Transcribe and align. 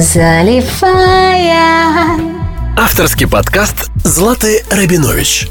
заливая. 0.00 1.52
Авторский 2.78 3.28
подкаст 3.28 3.90
Златы 4.02 4.64
Рабинович. 4.70 5.48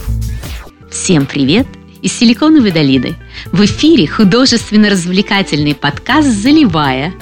Всем 0.90 1.28
привет 1.28 1.67
из 2.02 2.17
Силиконовой 2.17 2.71
долины. 2.71 3.15
В 3.51 3.63
эфире 3.65 4.07
художественно-развлекательный 4.07 5.75
подкаст 5.75 6.27
«Заливая». 6.27 7.13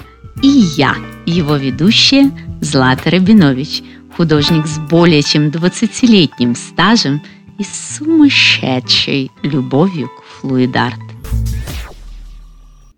И 0.41 0.47
я, 0.47 0.95
его 1.25 1.57
ведущая 1.57 2.31
Злата 2.61 3.09
Рабинович, 3.11 3.83
художник 4.15 4.65
с 4.65 4.77
более 4.77 5.21
чем 5.21 5.49
20-летним 5.49 6.55
стажем 6.55 7.21
и 7.57 7.65
сумасшедшей 7.65 9.29
любовью 9.43 10.07
к 10.07 10.23
флуидарт. 10.39 10.99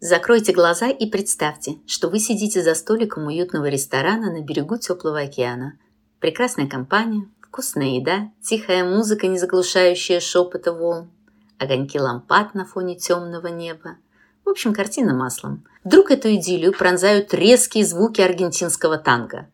Закройте 0.03 0.51
глаза 0.51 0.87
и 0.87 1.05
представьте, 1.05 1.77
что 1.85 2.09
вы 2.09 2.17
сидите 2.17 2.63
за 2.63 2.73
столиком 2.73 3.27
уютного 3.27 3.67
ресторана 3.67 4.31
на 4.31 4.41
берегу 4.41 4.79
теплого 4.79 5.19
океана. 5.19 5.77
Прекрасная 6.19 6.65
компания, 6.65 7.29
вкусная 7.39 7.99
еда, 7.99 8.31
тихая 8.41 8.83
музыка, 8.83 9.27
не 9.27 9.37
заглушающая 9.37 10.19
шепота 10.19 10.73
волн, 10.73 11.11
огоньки 11.59 11.99
лампад 11.99 12.55
на 12.55 12.65
фоне 12.65 12.95
темного 12.95 13.45
неба. 13.45 13.97
В 14.43 14.49
общем, 14.49 14.73
картина 14.73 15.13
маслом. 15.13 15.67
Вдруг 15.83 16.09
эту 16.09 16.33
идиллию 16.33 16.73
пронзают 16.75 17.31
резкие 17.35 17.85
звуки 17.85 18.21
аргентинского 18.21 18.97
танго. 18.97 19.49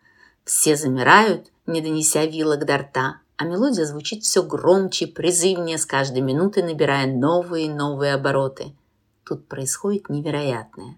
Все 0.46 0.78
замирают, 0.78 1.52
не 1.66 1.82
донеся 1.82 2.24
вилок 2.24 2.64
до 2.64 2.78
рта, 2.78 3.18
а 3.36 3.44
мелодия 3.44 3.84
звучит 3.84 4.24
все 4.24 4.44
громче 4.44 5.08
призывнее 5.08 5.78
с 5.78 5.86
каждой 5.86 6.22
минутой, 6.22 6.64
набирая 6.64 7.06
новые 7.06 7.66
и 7.66 7.70
новые 7.70 8.14
обороты– 8.14 8.72
Тут 9.28 9.50
происходит 9.50 10.10
невероятное. 10.10 10.96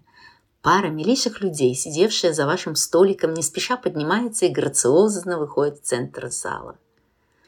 Пара 0.62 0.86
милейших 0.86 1.40
людей, 1.40 1.74
сидевшая 1.74 2.32
за 2.32 2.46
вашим 2.46 2.76
столиком, 2.76 3.34
не 3.34 3.42
спеша 3.42 3.76
поднимается 3.76 4.46
и 4.46 4.50
грациозно 4.50 5.36
выходит 5.36 5.78
в 5.78 5.82
центр 5.82 6.30
зала. 6.30 6.78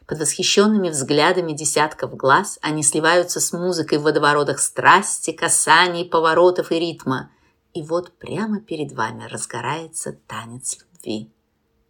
Под 0.08 0.18
восхищенными 0.18 0.88
взглядами 0.88 1.52
десятков 1.52 2.16
глаз 2.16 2.58
они 2.62 2.82
сливаются 2.82 3.38
с 3.38 3.52
музыкой 3.52 3.98
в 3.98 4.02
водоворотах 4.02 4.58
страсти, 4.58 5.30
касаний, 5.30 6.04
поворотов 6.04 6.72
и 6.72 6.80
ритма. 6.80 7.30
И 7.74 7.82
вот 7.82 8.18
прямо 8.18 8.60
перед 8.60 8.90
вами 8.90 9.28
разгорается 9.28 10.18
танец 10.26 10.78
любви. 10.80 11.30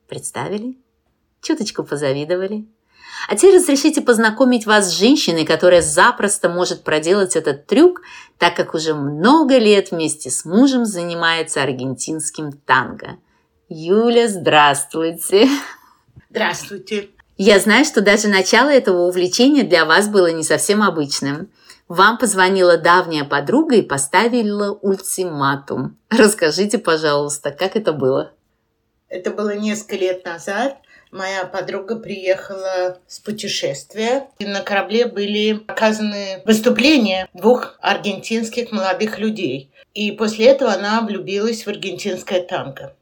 Представили? 0.07 0.77
Чуточку 1.41 1.83
позавидовали? 1.83 2.69
А 3.29 3.37
теперь 3.37 3.57
разрешите 3.57 4.01
познакомить 4.01 4.67
вас 4.67 4.89
с 4.89 4.99
женщиной, 4.99 5.45
которая 5.45 5.83
запросто 5.83 6.49
может 6.49 6.83
проделать 6.83 7.37
этот 7.37 7.67
трюк, 7.67 8.03
так 8.39 8.57
как 8.57 8.75
уже 8.75 8.95
много 8.95 9.59
лет 9.59 9.91
вместе 9.91 10.31
с 10.31 10.45
мужем 10.45 10.85
занимается 10.85 11.63
аргентинским 11.63 12.53
танго. 12.53 13.17
Юля, 13.69 14.29
здравствуйте. 14.29 15.49
Здравствуйте. 16.31 17.11
Я 17.37 17.59
знаю, 17.59 17.85
что 17.85 18.03
даже 18.03 18.29
начало 18.29 18.69
этого 18.69 19.07
увлечения 19.07 19.63
для 19.63 19.85
вас 19.85 20.09
было 20.09 20.31
не 20.33 20.43
совсем 20.43 20.83
обычным. 20.83 21.51
Вам 21.89 22.19
позвонила 22.19 22.77
давняя 22.77 23.25
подруга 23.25 23.77
и 23.77 23.83
поставила 23.83 24.73
ультиматум. 24.73 25.97
Расскажите, 26.11 26.79
пожалуйста, 26.79 27.51
как 27.51 27.77
это 27.77 27.93
было? 27.93 28.33
Это 29.13 29.31
было 29.31 29.55
несколько 29.55 29.97
лет 29.97 30.25
назад– 30.25 30.79
моя 31.13 31.45
подруга 31.45 31.97
приехала 31.97 32.99
с 33.07 33.21
путешествия. 33.21 34.29
И 34.39 34.47
на 34.47 34.63
корабле 34.63 35.07
были 35.07 35.53
показаны 35.53 36.43
выступления 36.45 37.29
двух 37.35 37.79
аргентинских 37.81 38.73
молодых 38.73 39.19
людей. 39.19 39.71
И 39.95 40.11
после 40.13 40.47
этого 40.47 40.73
она 40.73 41.03
влюбилась 41.03 41.65
в 41.65 41.69
аргентинское 41.69 42.43
танго. 42.43 42.97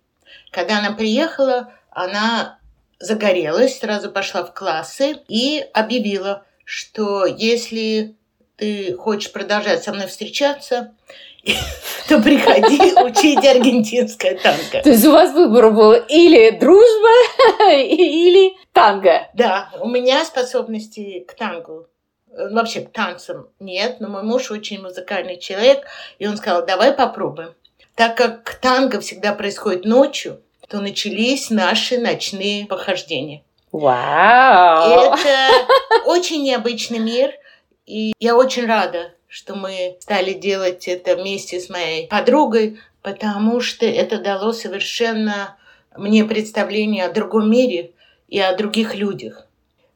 Когда 0.51 0.79
она 0.79 0.93
приехала, 0.93 1.73
она 1.91 2.59
загорелась, 2.99 3.79
сразу 3.79 4.11
пошла 4.11 4.45
в 4.45 4.53
классы 4.53 5.17
и 5.29 5.65
объявила, 5.73 6.45
что 6.65 7.25
если 7.25 8.17
ты 8.57 8.95
хочешь 8.95 9.33
продолжать 9.33 9.85
со 9.85 9.93
мной 9.93 10.07
встречаться, 10.09 10.93
то 12.09 12.21
приходи 12.21 12.93
учить 13.03 13.45
аргентинское 13.45 14.37
танго. 14.37 14.83
То 14.83 14.91
есть 14.91 15.05
у 15.07 15.13
вас 15.13 15.33
выбор 15.33 15.71
был 15.71 15.93
или 15.93 16.51
дружба, 16.51 17.71
или 17.73 18.57
танго? 18.73 19.29
Да, 19.35 19.71
у 19.81 19.89
меня 19.89 20.25
способности 20.25 21.21
к 21.21 21.35
тангу 21.35 21.87
э, 22.31 22.49
вообще 22.51 22.83
к 22.83 22.93
танцам 22.93 23.49
нет, 23.59 23.97
но 24.01 24.09
мой 24.09 24.23
муж 24.23 24.51
очень 24.51 24.83
музыкальный 24.83 25.39
человек, 25.39 25.87
и 26.19 26.27
он 26.27 26.37
сказал, 26.37 26.67
давай 26.67 26.93
попробуем. 26.93 27.55
Так 27.95 28.17
как 28.17 28.55
танго 28.55 29.01
всегда 29.01 29.33
происходит 29.33 29.85
ночью, 29.85 30.41
то 30.69 30.81
начались 30.81 31.51
наши 31.51 31.99
ночные 31.99 32.67
похождения. 32.67 33.43
Вау! 33.73 35.15
Это 35.15 35.49
очень 36.07 36.43
необычный 36.43 36.99
мир, 36.99 37.33
и 37.87 38.13
я 38.19 38.37
очень 38.37 38.67
рада, 38.67 39.13
что 39.31 39.55
мы 39.55 39.97
стали 40.01 40.33
делать 40.33 40.89
это 40.89 41.15
вместе 41.15 41.61
с 41.61 41.69
моей 41.69 42.09
подругой, 42.09 42.81
потому 43.01 43.61
что 43.61 43.87
это 43.87 44.19
дало 44.19 44.53
совершенно 44.53 45.57
мне 45.97 46.25
представление 46.25 47.07
о 47.07 47.13
другом 47.13 47.49
мире 47.49 47.93
и 48.29 48.41
о 48.41 48.57
других 48.57 48.97
людях. 48.97 49.47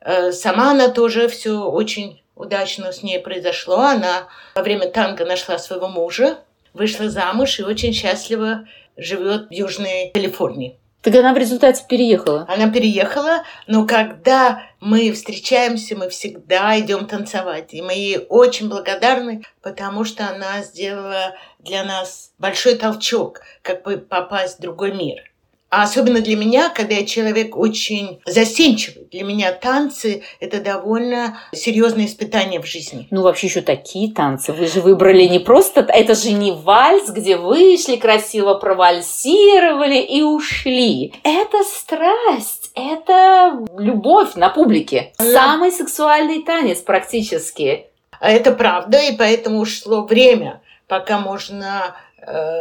Э, 0.00 0.30
сама 0.30 0.70
она 0.70 0.88
тоже 0.88 1.26
все 1.26 1.64
очень 1.64 2.22
удачно 2.36 2.92
с 2.92 3.02
ней 3.02 3.18
произошло. 3.18 3.80
Она 3.80 4.28
во 4.54 4.62
время 4.62 4.88
танго 4.88 5.24
нашла 5.24 5.58
своего 5.58 5.88
мужа, 5.88 6.38
вышла 6.72 7.08
замуж 7.08 7.58
и 7.58 7.64
очень 7.64 7.92
счастливо 7.92 8.68
живет 8.96 9.48
в 9.48 9.52
Южной 9.52 10.12
Калифорнии. 10.14 10.78
Так 11.04 11.14
она 11.16 11.34
в 11.34 11.36
результате 11.36 11.84
переехала? 11.86 12.46
Она 12.48 12.70
переехала, 12.70 13.44
но 13.66 13.86
когда 13.86 14.62
мы 14.80 15.12
встречаемся, 15.12 15.94
мы 15.96 16.08
всегда 16.08 16.80
идем 16.80 17.06
танцевать. 17.06 17.74
И 17.74 17.82
мы 17.82 17.92
ей 17.92 18.24
очень 18.30 18.70
благодарны, 18.70 19.42
потому 19.60 20.04
что 20.04 20.26
она 20.26 20.62
сделала 20.62 21.34
для 21.58 21.84
нас 21.84 22.32
большой 22.38 22.76
толчок, 22.76 23.42
как 23.60 23.82
бы 23.82 23.98
попасть 23.98 24.58
в 24.58 24.62
другой 24.62 24.92
мир. 24.92 25.33
А 25.74 25.82
особенно 25.82 26.20
для 26.20 26.36
меня, 26.36 26.68
когда 26.68 26.94
я 26.94 27.04
человек 27.04 27.56
очень 27.56 28.20
застенчивый. 28.26 29.08
Для 29.10 29.24
меня 29.24 29.50
танцы– 29.50 30.22
это 30.40 30.60
довольно 30.60 31.40
серьезное 31.52 32.06
испытание 32.06 32.62
в 32.62 32.64
жизни. 32.64 33.08
Ну, 33.10 33.22
вообще 33.22 33.48
еще 33.48 33.60
такие 33.60 34.12
танцы. 34.12 34.52
Вы 34.52 34.68
же 34.68 34.80
выбрали 34.80 35.24
не 35.24 35.40
просто... 35.40 35.80
Это 35.80 36.14
же 36.14 36.30
не 36.30 36.52
вальс, 36.52 37.10
где 37.10 37.36
вышли, 37.36 37.96
красиво 37.96 38.54
провальсировали 38.54 39.98
и 39.98 40.22
ушли. 40.22 41.12
Это 41.24 41.64
страсть, 41.64 42.70
это 42.76 43.58
любовь 43.76 44.36
на 44.36 44.50
публике. 44.50 45.12
Самый 45.18 45.72
сексуальный 45.72 46.44
танец 46.44 46.82
практически. 46.82 47.86
А 48.20 48.30
это 48.30 48.52
правда, 48.52 48.98
и 48.98 49.16
поэтому 49.16 49.58
ушло 49.58 50.04
время, 50.04 50.62
пока 50.86 51.18
можно 51.18 51.96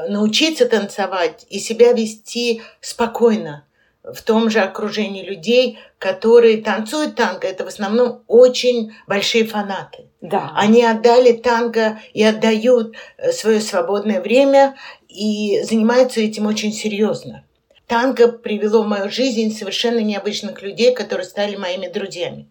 научиться 0.10 0.66
танцевать 0.68 1.46
и 1.50 1.60
себя 1.60 1.94
вести 1.94 2.62
спокойно 2.82 3.66
в 4.04 4.22
том 4.22 4.50
же 4.50 4.60
окружении 4.60 5.24
людей, 5.24 5.80
которые 5.98 6.62
танцуют 6.62 7.16
танго. 7.16 7.48
Это 7.48 7.64
в 7.64 7.68
основном 7.68 8.24
очень 8.28 8.92
большие 9.08 9.46
фанаты. 9.46 10.08
Да. 10.20 10.52
Они 10.56 10.84
отдали 10.84 11.32
танго 11.32 12.00
и 12.14 12.24
отдают 12.24 12.96
э, 13.18 13.32
свое 13.32 13.62
свободное 13.62 14.22
время 14.22 14.76
и 15.08 15.62
занимаются 15.64 16.20
этим 16.20 16.48
очень 16.48 16.74
серьезно. 16.74 17.46
Танго 17.88 18.28
привело 18.28 18.84
в 18.84 18.88
мою 18.88 19.10
жизнь 19.10 19.56
совершенно 19.56 20.00
необычных 20.00 20.62
людей, 20.62 20.94
которые 20.94 21.26
стали 21.26 21.56
моими 21.56 21.88
друзьями. 21.88 22.50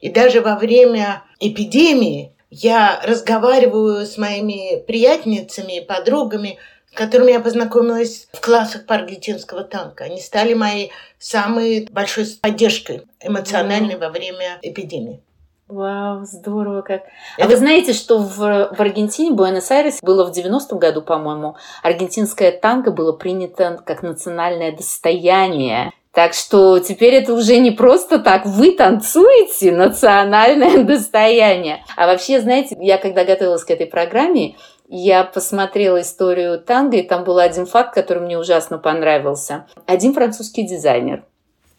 И 0.00 0.10
даже 0.10 0.40
во 0.40 0.56
время 0.56 1.22
эпидемии 1.40 2.33
я 2.54 3.00
разговариваю 3.02 4.06
с 4.06 4.16
моими 4.16 4.80
приятельницами 4.86 5.78
и 5.78 5.84
подругами, 5.84 6.58
с 6.92 6.96
которыми 6.96 7.32
я 7.32 7.40
познакомилась 7.40 8.28
в 8.32 8.40
классах 8.40 8.86
по 8.86 8.94
аргентинского 8.94 9.64
танка. 9.64 10.04
Они 10.04 10.20
стали 10.20 10.54
моей 10.54 10.92
самой 11.18 11.88
большой 11.90 12.26
поддержкой 12.40 13.02
эмоциональной 13.20 13.96
во 13.96 14.08
время 14.10 14.58
эпидемии. 14.62 15.20
Вау, 15.66 16.24
здорово 16.24 16.82
как. 16.82 17.02
Это... 17.36 17.46
А 17.46 17.48
вы 17.48 17.56
знаете, 17.56 17.92
что 17.92 18.18
в, 18.18 18.36
в 18.36 18.80
Аргентине, 18.80 19.32
Буэнос-Айресе, 19.32 19.98
было 20.02 20.30
в 20.30 20.36
90-м 20.36 20.78
году, 20.78 21.02
по-моему, 21.02 21.56
аргентинское 21.82 22.52
танго 22.52 22.92
было 22.92 23.12
принято 23.12 23.82
как 23.84 24.02
национальное 24.02 24.76
достояние. 24.76 25.90
Так 26.14 26.32
что 26.32 26.78
теперь 26.78 27.14
это 27.14 27.34
уже 27.34 27.58
не 27.58 27.72
просто 27.72 28.20
так. 28.20 28.46
Вы 28.46 28.72
танцуете 28.72 29.72
национальное 29.72 30.84
достояние. 30.84 31.84
А 31.96 32.06
вообще, 32.06 32.40
знаете, 32.40 32.76
я 32.80 32.98
когда 32.98 33.24
готовилась 33.24 33.64
к 33.64 33.70
этой 33.70 33.86
программе, 33.86 34.56
я 34.88 35.24
посмотрела 35.24 36.00
историю 36.00 36.60
танго, 36.60 36.98
и 36.98 37.02
там 37.02 37.24
был 37.24 37.38
один 37.38 37.66
факт, 37.66 37.94
который 37.94 38.22
мне 38.22 38.38
ужасно 38.38 38.78
понравился. 38.78 39.66
Один 39.86 40.14
французский 40.14 40.62
дизайнер. 40.62 41.24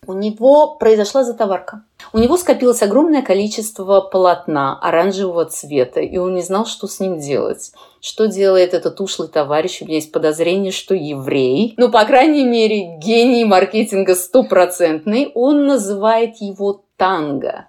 У 0.07 0.13
него 0.13 0.75
произошла 0.75 1.23
затоварка. 1.23 1.83
У 2.13 2.19
него 2.19 2.37
скопилось 2.37 2.81
огромное 2.81 3.21
количество 3.21 4.01
полотна 4.01 4.79
оранжевого 4.79 5.45
цвета, 5.45 5.99
и 5.99 6.17
он 6.17 6.35
не 6.35 6.41
знал, 6.41 6.65
что 6.65 6.87
с 6.87 6.99
ним 6.99 7.19
делать. 7.19 7.71
Что 7.99 8.27
делает 8.27 8.73
этот 8.73 9.01
ушлый 9.01 9.27
товарищ? 9.27 9.81
У 9.81 9.85
меня 9.85 9.95
есть 9.95 10.11
подозрение, 10.11 10.71
что 10.71 10.93
еврей. 10.93 11.73
Ну, 11.77 11.89
по 11.89 12.05
крайней 12.05 12.43
мере, 12.43 12.97
гений 12.97 13.45
маркетинга 13.45 14.15
стопроцентный. 14.15 15.31
Он 15.33 15.65
называет 15.65 16.37
его 16.37 16.83
танго. 16.97 17.67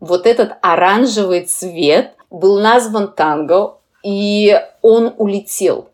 Вот 0.00 0.26
этот 0.26 0.52
оранжевый 0.62 1.44
цвет 1.44 2.14
был 2.30 2.60
назван 2.60 3.12
танго, 3.12 3.78
и 4.04 4.56
он 4.82 5.12
улетел. 5.18 5.88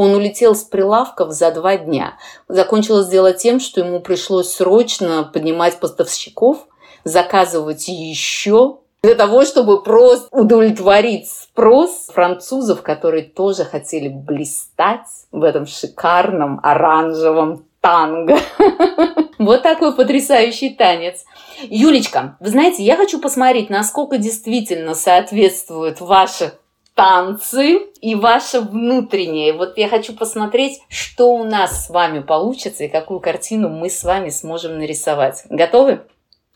Он 0.00 0.14
улетел 0.14 0.54
с 0.54 0.64
прилавков 0.64 1.30
за 1.30 1.50
два 1.50 1.76
дня. 1.76 2.14
Закончилось 2.48 3.08
дело 3.08 3.34
тем, 3.34 3.60
что 3.60 3.80
ему 3.80 4.00
пришлось 4.00 4.50
срочно 4.50 5.28
поднимать 5.30 5.78
поставщиков, 5.78 6.66
заказывать 7.04 7.86
еще 7.88 8.78
для 9.02 9.14
того, 9.14 9.44
чтобы 9.44 9.82
просто 9.82 10.26
удовлетворить 10.30 11.28
спрос 11.28 12.06
французов, 12.14 12.80
которые 12.80 13.24
тоже 13.24 13.66
хотели 13.66 14.08
блистать 14.08 15.06
в 15.32 15.42
этом 15.42 15.66
шикарном 15.66 16.60
оранжевом 16.62 17.66
танго. 17.82 18.38
Вот 19.38 19.62
такой 19.62 19.94
потрясающий 19.94 20.68
танец. 20.68 21.24
Юлечка, 21.62 22.36
вы 22.40 22.50
знаете, 22.50 22.82
я 22.82 22.96
хочу 22.96 23.18
посмотреть, 23.18 23.70
насколько 23.70 24.18
действительно 24.18 24.94
соответствуют 24.94 26.02
ваши 26.02 26.52
танцы 27.00 27.78
и 28.02 28.14
ваше 28.14 28.60
внутреннее. 28.60 29.54
Вот 29.54 29.78
я 29.78 29.88
хочу 29.88 30.12
посмотреть, 30.12 30.80
что 30.90 31.30
у 31.34 31.44
нас 31.44 31.86
с 31.86 31.90
вами 31.90 32.20
получится 32.20 32.84
и 32.84 32.88
какую 32.88 33.20
картину 33.20 33.70
мы 33.70 33.88
с 33.88 34.04
вами 34.04 34.28
сможем 34.28 34.78
нарисовать. 34.78 35.44
Готовы? 35.48 36.02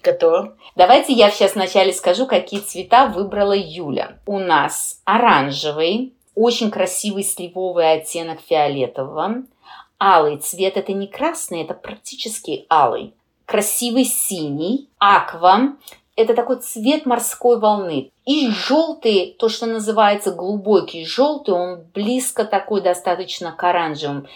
Готово. 0.03 0.55
Давайте 0.77 1.15
я 1.15 1.31
сейчас 1.31 1.55
вначале 1.55 1.95
скажу, 1.95 2.27
какие 2.27 2.61
цвета 2.61 3.07
выбрала 3.07 3.55
Юля. 3.57 4.19
У 4.27 4.39
нас 4.39 5.01
оранжевый, 5.05 6.13
очень 6.35 6.71
красивый 6.71 7.25
сливовый 7.25 7.91
оттенок 7.93 8.41
фиолетового. 8.47 9.45
Алый 9.99 10.37
цвет– 10.37 10.77
это 10.77 10.93
не 10.93 11.07
красный, 11.07 11.63
это 11.63 11.73
практически 11.73 12.67
алый. 12.69 13.15
Красивый 13.47 14.05
синий, 14.05 14.91
аква– 14.99 15.77
это 16.17 16.35
такой 16.35 16.61
цвет 16.61 17.07
морской 17.07 17.59
волны. 17.59 18.11
И 18.25 18.49
желтый, 18.49 19.37
то, 19.39 19.49
что 19.49 19.67
называется 19.67 20.31
глубокий 20.33 21.05
желтый, 21.05 21.55
он 21.55 21.85
близко 21.93 22.45
такой 22.45 22.81
достаточно 22.81 23.53
к 23.53 23.63
оранжевым 23.65 24.27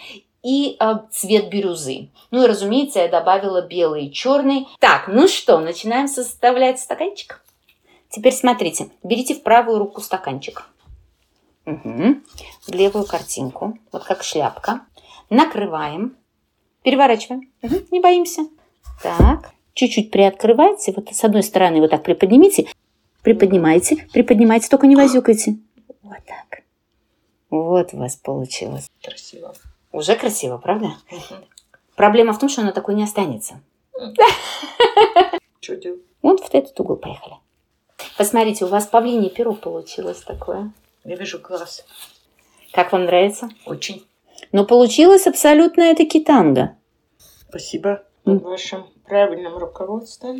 и 0.43 0.77
э, 0.79 0.93
цвет 1.11 1.49
бирюзы. 1.49 2.09
Ну 2.31 2.43
и, 2.43 2.47
разумеется, 2.47 2.99
я 2.99 3.07
добавила 3.07 3.61
белый 3.61 4.05
и 4.05 4.13
черный. 4.13 4.67
Так, 4.79 5.07
ну 5.07 5.27
что, 5.27 5.59
начинаем 5.59 6.07
составлять 6.07 6.79
стаканчик. 6.79 7.41
Теперь 8.09 8.33
смотрите, 8.33 8.89
берите 9.03 9.35
в 9.35 9.43
правую 9.43 9.79
руку 9.79 10.01
стаканчик. 10.01 10.69
Угу. 11.65 12.15
В 12.67 12.71
левую 12.71 13.05
картинку, 13.05 13.77
вот 13.91 14.03
как 14.03 14.23
шляпка. 14.23 14.81
Накрываем. 15.29 16.15
Переворачиваем. 16.83 17.51
Угу. 17.61 17.75
Не 17.91 17.99
боимся. 17.99 18.47
Так, 19.03 19.53
чуть-чуть 19.79 20.11
приоткрывайте. 20.11 20.93
Вот 20.95 21.09
с 21.09 21.23
одной 21.23 21.43
стороны 21.43 21.79
вот 21.79 21.91
так 21.91 22.03
приподнимите. 22.03 22.67
Приподнимайте, 23.23 24.07
приподнимайте, 24.13 24.69
только 24.69 24.87
не 24.87 24.95
возюкайте. 24.95 25.57
Вот 26.03 26.17
так. 26.25 26.63
Вот 27.49 27.93
у 27.93 27.97
вас 27.97 28.15
получилось. 28.15 28.89
Красиво. 29.01 29.53
Уже 29.91 30.15
красиво, 30.15 30.57
правда? 30.57 30.91
Проблема 31.95 32.33
в 32.33 32.39
том, 32.39 32.49
что 32.49 32.61
оно 32.61 32.71
такой 32.71 32.95
не 32.95 33.03
останется. 33.03 33.61
Что 35.59 35.75
делать? 35.75 36.01
Вот 36.21 36.41
в 36.41 36.53
этот 36.53 36.79
угол 36.79 36.95
поехали. 36.95 37.35
Посмотрите, 38.17 38.65
у 38.65 38.67
вас 38.67 38.85
павлинье 38.85 39.29
перо 39.29 39.53
получилось 39.53 40.21
такое. 40.21 40.71
Я 41.03 41.15
вижу 41.15 41.39
класс. 41.39 41.85
Как 42.71 42.91
вам 42.91 43.05
нравится? 43.05 43.49
Очень. 43.65 44.05
Но 44.51 44.65
получилось 44.65 45.27
абсолютно 45.27 45.81
это 45.83 46.05
китанго. 46.05 46.75
Спасибо 47.49 48.03
вашим 48.25 48.85
правильным 49.09 49.57
руководством. 49.57 50.39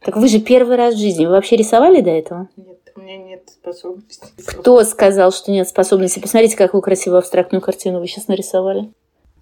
Так 0.00 0.16
вы 0.16 0.28
же 0.28 0.40
первый 0.40 0.76
раз 0.76 0.94
в 0.94 0.98
жизни. 0.98 1.26
Вы 1.26 1.32
вообще 1.32 1.56
рисовали 1.56 2.00
до 2.00 2.10
этого? 2.10 2.48
Нет, 2.56 2.78
у 2.96 3.00
меня 3.00 3.16
нет 3.18 3.48
способности. 3.48 4.26
Кто 4.46 4.82
сказал, 4.84 5.32
что 5.32 5.50
нет 5.52 5.68
способности? 5.68 6.18
Посмотрите, 6.20 6.56
какую 6.56 6.80
красивую 6.82 7.18
абстрактную 7.18 7.60
картину 7.62 8.00
вы 8.00 8.06
сейчас 8.06 8.28
нарисовали. 8.28 8.90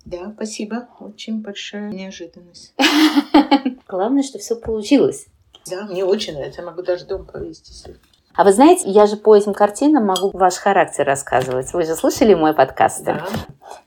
Да, 0.04 0.32
спасибо. 0.34 0.88
Очень 1.00 1.40
большая 1.42 1.90
неожиданность. 1.90 2.74
Главное, 3.88 4.22
что 4.22 4.38
все 4.38 4.56
получилось. 4.56 5.26
Да, 5.70 5.84
мне 5.84 6.04
очень 6.04 6.34
нравится. 6.34 6.60
Я 6.60 6.66
могу 6.66 6.82
даже 6.82 7.06
дом 7.06 7.24
повесить. 7.24 7.68
если- 7.68 7.96
А 8.34 8.44
вы 8.44 8.52
знаете, 8.52 8.88
я 8.90 9.06
же 9.06 9.16
по 9.16 9.34
этим 9.34 9.54
картинам 9.54 10.04
могу 10.06 10.30
ваш 10.32 10.54
характер 10.56 11.06
рассказывать. 11.06 11.72
Вы 11.72 11.84
же 11.84 11.94
слышали 11.94 12.34
мой 12.34 12.52
подкаст? 12.54 13.02
Да. 13.04 13.26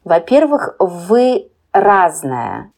Во-первых, 0.03 0.75
вы 0.79 1.49
разная. 1.71 2.71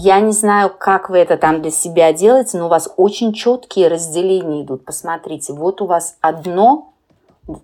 Я 0.00 0.20
не 0.20 0.30
знаю, 0.30 0.70
как 0.78 1.10
вы 1.10 1.18
это 1.18 1.36
там 1.36 1.60
для 1.60 1.72
себя 1.72 2.12
делаете, 2.12 2.56
но 2.56 2.66
у 2.66 2.68
вас 2.68 2.88
очень 2.96 3.32
четкие 3.32 3.88
разделения 3.88 4.62
идут. 4.62 4.84
Посмотрите, 4.84 5.52
вот 5.52 5.82
у 5.82 5.86
вас 5.86 6.16
одно, 6.20 6.92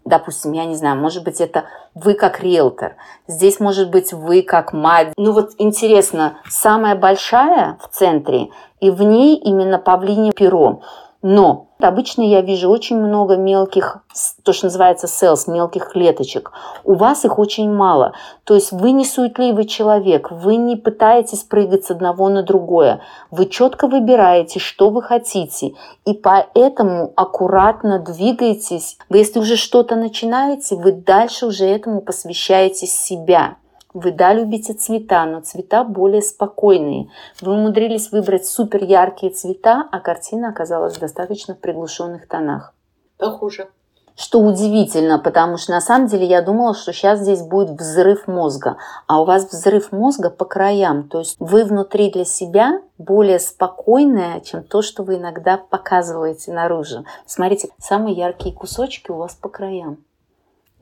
допустим, 0.05 0.51
я 0.51 0.65
не 0.65 0.75
знаю, 0.75 0.97
может 0.97 1.23
быть, 1.23 1.41
это 1.41 1.67
вы 1.95 2.15
как 2.15 2.41
риэлтор, 2.41 2.97
здесь 3.29 3.61
может 3.61 3.89
быть 3.89 4.13
вы 4.13 4.43
как 4.43 4.73
мать. 4.73 5.13
Ну 5.17 5.31
вот 5.31 5.53
интересно, 5.59 6.39
самая 6.51 6.97
большая 6.97 7.79
в 7.81 7.95
центре, 7.95 8.49
и 8.81 8.91
в 8.91 9.01
ней 9.01 9.37
именно 9.37 9.79
павлине 9.79 10.33
перо. 10.33 10.83
Но 11.23 11.64
обычно 11.85 12.23
я 12.23 12.41
вижу 12.41 12.69
очень 12.71 12.97
много 12.97 13.37
мелких, 13.37 13.99
то, 14.43 14.53
что 14.53 14.67
называется 14.67 15.07
селс, 15.07 15.47
мелких 15.47 15.91
клеточек. 15.91 16.53
У 16.85 16.95
вас 16.95 17.25
их 17.25 17.39
очень 17.39 17.71
мало. 17.71 18.13
То 18.45 18.55
есть 18.55 18.73
вы 18.73 18.93
не 18.93 19.05
суетливый 19.05 19.67
человек, 19.67 20.31
вы 20.31 20.57
не 20.57 20.77
пытаетесь 20.77 21.45
прыгать 21.45 21.85
с 21.85 21.91
одного 21.91 22.29
на 22.29 22.43
другое. 22.43 23.01
Вы 23.31 23.47
четко 23.47 23.87
выбираете, 23.87 24.59
что 24.59 24.91
вы 24.91 25.03
хотите, 25.03 25.75
и 26.05 26.15
поэтому 26.15 27.13
аккуратно 27.17 27.99
двигаетесь. 27.99 28.99
Вы, 29.09 29.19
если 29.19 29.39
уже 29.39 29.57
что-то 29.57 29.97
начинаете, 29.97 30.77
вы 30.77 30.93
дальше 30.93 31.47
уже 31.47 31.65
этому 31.65 32.01
посвящаете 32.01 32.87
себя. 32.87 33.57
Вы, 33.95 34.11
да, 34.11 34.35
любите 34.35 34.73
цвета, 34.73 35.25
но 35.25 35.41
цвета 35.41 35.85
более 35.85 36.21
спокойные. 36.21 37.11
Вы 37.41 37.53
умудрились 37.53 38.11
выбрать 38.11 38.45
супер 38.45 38.83
яркие 38.83 39.33
цвета, 39.33 39.89
а 39.93 40.01
картина 40.01 40.49
оказалась 40.49 40.97
в 40.97 41.01
достаточно 41.01 41.55
приглушенных 41.55 42.27
тонах. 42.27 42.75
Похоже. 43.19 43.69
Что 44.17 44.41
удивительно, 44.41 45.19
потому 45.21 45.57
что 45.59 45.73
на 45.73 45.81
самом 45.81 46.09
деле 46.09 46.27
я 46.27 46.43
думала, 46.43 46.75
что 46.75 46.93
сейчас 46.93 47.21
здесь 47.21 47.43
будет 47.43 47.71
взрыв 47.71 48.27
мозга, 48.27 48.77
а 49.07 49.21
у 49.21 49.25
вас 49.25 49.49
взрыв 49.49 49.93
мозга 49.93 50.29
по 50.31 50.45
краям. 50.45 51.09
То 51.09 51.21
есть 51.21 51.37
вы 51.39 51.65
внутри 51.65 52.11
для 52.11 52.25
себя 52.25 52.81
более 52.99 53.39
спокойная, 53.39 54.41
чем 54.41 54.65
то, 54.65 54.83
что 54.83 55.05
вы 55.05 55.17
иногда 55.17 55.57
показываете 55.57 56.53
наружу. 56.53 57.05
Смотрите, 57.27 57.69
самые 57.79 58.17
яркие 58.17 58.55
кусочки 58.55 59.13
у 59.13 59.17
вас 59.17 59.35
по 59.35 59.49
краям. 59.49 59.99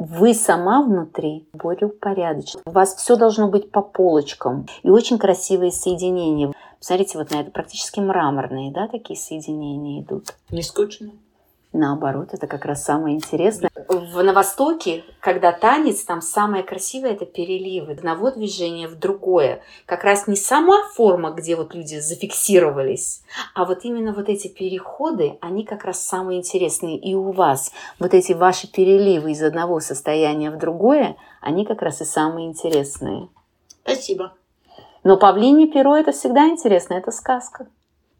Вы 0.04 0.34
сама 0.34 0.82
внутри 0.82 1.46
более 1.52 1.86
упорядочена. 1.86 2.60
У 2.66 2.72
вас 2.72 2.96
все 2.96 3.14
должно 3.14 3.46
быть 3.46 3.70
по 3.70 3.82
полочкам. 3.82 4.66
И 4.82 4.90
очень 4.90 5.16
красивые 5.16 5.70
соединения. 5.70 6.52
Посмотрите 6.80 7.18
вот 7.18 7.30
на 7.30 7.36
это, 7.36 7.52
практически 7.52 8.00
мраморные, 8.00 8.72
да, 8.72 8.88
такие 8.88 9.16
соединения 9.16 10.02
идут. 10.02 10.34
Не 10.50 10.62
скучно? 10.64 11.12
Наоборот, 11.74 12.28
это 12.32 12.46
как 12.46 12.66
раз 12.66 12.84
самое 12.84 13.16
интересное. 13.16 13.70
В, 13.88 14.22
на 14.22 14.34
Востоке, 14.34 15.04
когда 15.20 15.52
танец, 15.52 16.04
там 16.04 16.20
самое 16.20 16.62
красивое 16.62 17.12
это 17.12 17.24
переливы. 17.24 17.92
Одного 17.92 18.30
движения 18.30 18.88
в 18.88 18.98
другое. 18.98 19.62
Как 19.86 20.04
раз 20.04 20.26
не 20.26 20.36
сама 20.36 20.86
форма, 20.94 21.30
где 21.30 21.56
вот 21.56 21.74
люди 21.74 21.98
зафиксировались, 21.98 23.22
а 23.54 23.64
вот 23.64 23.84
именно 23.84 24.12
вот 24.12 24.28
эти 24.28 24.48
переходы, 24.48 25.38
они 25.40 25.64
как 25.64 25.84
раз 25.84 26.04
самые 26.04 26.40
интересные. 26.40 26.98
И 26.98 27.14
у 27.14 27.32
вас 27.32 27.72
вот 27.98 28.12
эти 28.12 28.32
ваши 28.32 28.70
переливы 28.70 29.32
из 29.32 29.42
одного 29.42 29.80
состояния 29.80 30.50
в 30.50 30.58
другое, 30.58 31.16
они 31.40 31.64
как 31.64 31.80
раз 31.80 32.02
и 32.02 32.04
самые 32.04 32.48
интересные. 32.48 33.28
Спасибо. 33.82 34.34
Но 35.04 35.16
павлине 35.16 35.68
перо 35.68 35.96
это 35.96 36.12
всегда 36.12 36.48
интересно, 36.48 36.94
это 36.94 37.10
сказка. 37.10 37.66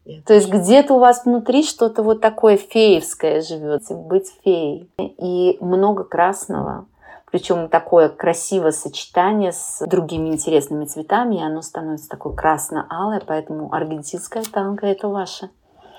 Нет. 0.05 0.25
То 0.25 0.33
есть 0.33 0.49
где-то 0.49 0.95
у 0.95 0.99
вас 0.99 1.25
внутри 1.25 1.63
что-то 1.63 2.03
вот 2.03 2.19
такое 2.19 2.57
феевское 2.57 3.41
живет, 3.41 3.83
быть 3.89 4.31
феей. 4.43 4.89
И 4.97 5.57
много 5.61 6.03
красного, 6.03 6.85
причем 7.31 7.69
такое 7.69 8.09
красивое 8.09 8.71
сочетание 8.71 9.53
с 9.53 9.83
другими 9.87 10.29
интересными 10.29 10.85
цветами, 10.85 11.37
и 11.37 11.43
оно 11.43 11.61
становится 11.61 12.09
такое 12.09 12.33
красно-алое, 12.33 13.21
поэтому 13.25 13.73
аргентинская 13.73 14.43
танго 14.43 14.85
это 14.85 15.07
ваше. 15.07 15.49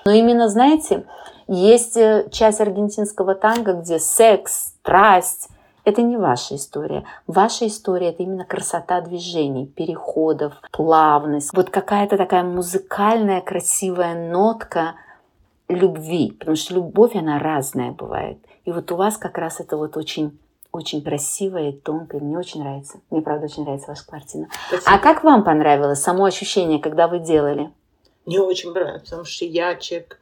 Но 0.05 0.11
именно, 0.11 0.49
знаете, 0.49 1.05
есть 1.47 1.97
э, 1.97 2.27
часть 2.31 2.61
аргентинского 2.61 3.33
танго, 3.33 3.73
где 3.73 3.97
секс, 3.97 4.75
страсть, 4.79 5.49
это 5.85 6.01
не 6.01 6.17
ваша 6.17 6.55
история. 6.55 7.05
Ваша 7.27 7.67
история– 7.67 8.09
это 8.09 8.23
именно 8.23 8.43
красота 8.43 9.01
движений, 9.01 9.67
переходов, 9.67 10.53
плавность. 10.71 11.51
Вот 11.53 11.69
какая-то 11.69 12.17
такая 12.17 12.43
музыкальная 12.43 13.41
красивая 13.41 14.29
нотка 14.29 14.95
любви, 15.69 16.31
потому 16.31 16.57
что 16.57 16.73
любовь, 16.73 17.15
она 17.15 17.39
разная 17.39 17.91
бывает. 17.91 18.39
И 18.65 18.71
вот 18.71 18.91
у 18.91 18.95
вас 18.95 19.17
как 19.17 19.37
раз 19.37 19.59
это 19.59 19.77
вот 19.77 19.95
очень 19.95 20.37
очень 20.71 21.01
красивая 21.01 21.69
и 21.69 21.71
тонкая. 21.71 22.19
Мне 22.19 22.37
очень 22.37 22.59
нравится. 22.59 22.99
Мне, 23.09 23.21
правда, 23.21 23.45
очень 23.45 23.63
нравится 23.63 23.87
ваша 23.87 24.05
картина. 24.05 24.49
Спасибо. 24.67 24.91
А 24.91 24.99
как 24.99 25.23
вам 25.23 25.45
понравилось 25.45 26.01
само 26.01 26.25
ощущение, 26.25 26.79
когда 26.79 27.07
вы 27.07 27.19
делали? 27.19 27.71
Мне 28.25 28.41
очень 28.41 28.73
понравилось, 28.73 29.03
потому 29.03 29.23
что 29.23 29.45
я 29.45 29.75
человек, 29.75 30.19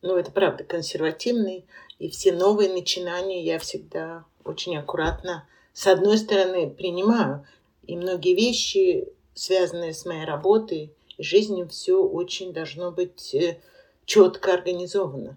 ну, 0.00 0.16
это 0.16 0.30
правда, 0.30 0.64
консервативный. 0.64 1.66
И 1.98 2.08
все 2.08 2.32
новые 2.32 2.72
начинания 2.72 3.44
я 3.44 3.58
всегда 3.58 4.24
очень 4.48 4.76
аккуратно, 4.76 5.46
с 5.72 5.86
одной 5.86 6.18
стороны, 6.18 6.70
принимаю. 6.70 7.46
И 7.86 7.96
многие 7.96 8.34
вещи, 8.34 9.08
связанные 9.34 9.94
с 9.94 10.04
моей 10.04 10.24
работой 10.24 10.92
и 11.16 11.22
жизнью, 11.22 11.68
все 11.68 12.02
очень 12.02 12.52
должно 12.52 12.90
быть 12.90 13.34
э, 13.34 13.58
четко 14.04 14.54
организовано. 14.54 15.36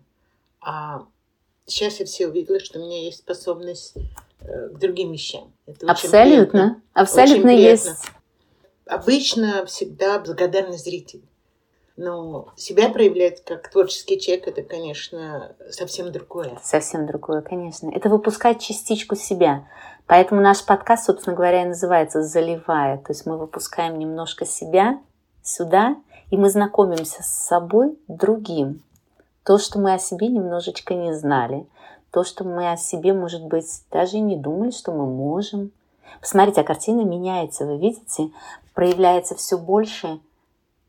А 0.60 1.06
сейчас 1.66 2.00
я 2.00 2.06
все 2.06 2.28
увидела, 2.28 2.60
что 2.60 2.80
у 2.80 2.84
меня 2.84 3.02
есть 3.02 3.20
способность 3.20 3.94
э, 4.42 4.70
к 4.70 4.80
другим 4.80 5.12
вещам. 5.12 5.52
Это 5.66 5.92
Абсолютно. 5.92 6.82
Абсолютно 6.94 7.50
есть. 7.50 7.90
Обычно 8.86 9.66
всегда 9.66 10.20
благодарный 10.20 10.78
зритель. 10.78 11.22
Но 11.98 12.50
себя 12.56 12.90
проявлять 12.90 13.44
как 13.44 13.70
творческий 13.70 14.20
человек, 14.20 14.48
это, 14.48 14.64
конечно, 14.64 15.56
совсем 15.70 16.12
другое. 16.12 16.58
Совсем 16.64 17.06
другое, 17.06 17.42
конечно. 17.42 17.90
Это 17.94 18.10
выпускать 18.10 18.62
частичку 18.62 19.16
себя. 19.16 19.68
Поэтому 20.08 20.42
наш 20.42 20.66
подкаст, 20.66 21.06
собственно 21.06 21.36
говоря, 21.36 21.64
и 21.64 21.68
называется 21.68 22.24
«Заливая». 22.24 22.98
То 22.98 23.12
есть 23.12 23.26
мы 23.26 23.38
выпускаем 23.38 24.00
немножко 24.00 24.46
себя 24.46 25.00
сюда, 25.44 25.96
и 26.30 26.38
мы 26.38 26.50
знакомимся 26.50 27.24
с 27.24 27.48
собой 27.48 27.98
другим. 28.08 28.82
То, 29.44 29.58
что 29.58 29.80
мы 29.80 29.94
о 29.94 30.00
себе 30.00 30.28
немножечко 30.28 30.94
не 30.94 31.14
знали. 31.14 31.66
То, 32.12 32.24
что 32.24 32.44
мы 32.44 32.72
о 32.72 32.78
себе, 32.78 33.14
может 33.14 33.44
быть, 33.44 33.84
даже 33.92 34.18
и 34.18 34.22
не 34.22 34.36
думали, 34.36 34.72
что 34.72 34.92
мы 34.92 35.06
можем. 35.06 35.72
Посмотрите, 36.20 36.62
а 36.62 36.66
картина 36.66 37.02
меняется, 37.02 37.66
вы 37.66 37.78
видите? 37.78 38.32
Проявляется 38.74 39.36
все 39.36 39.58
больше 39.58 40.20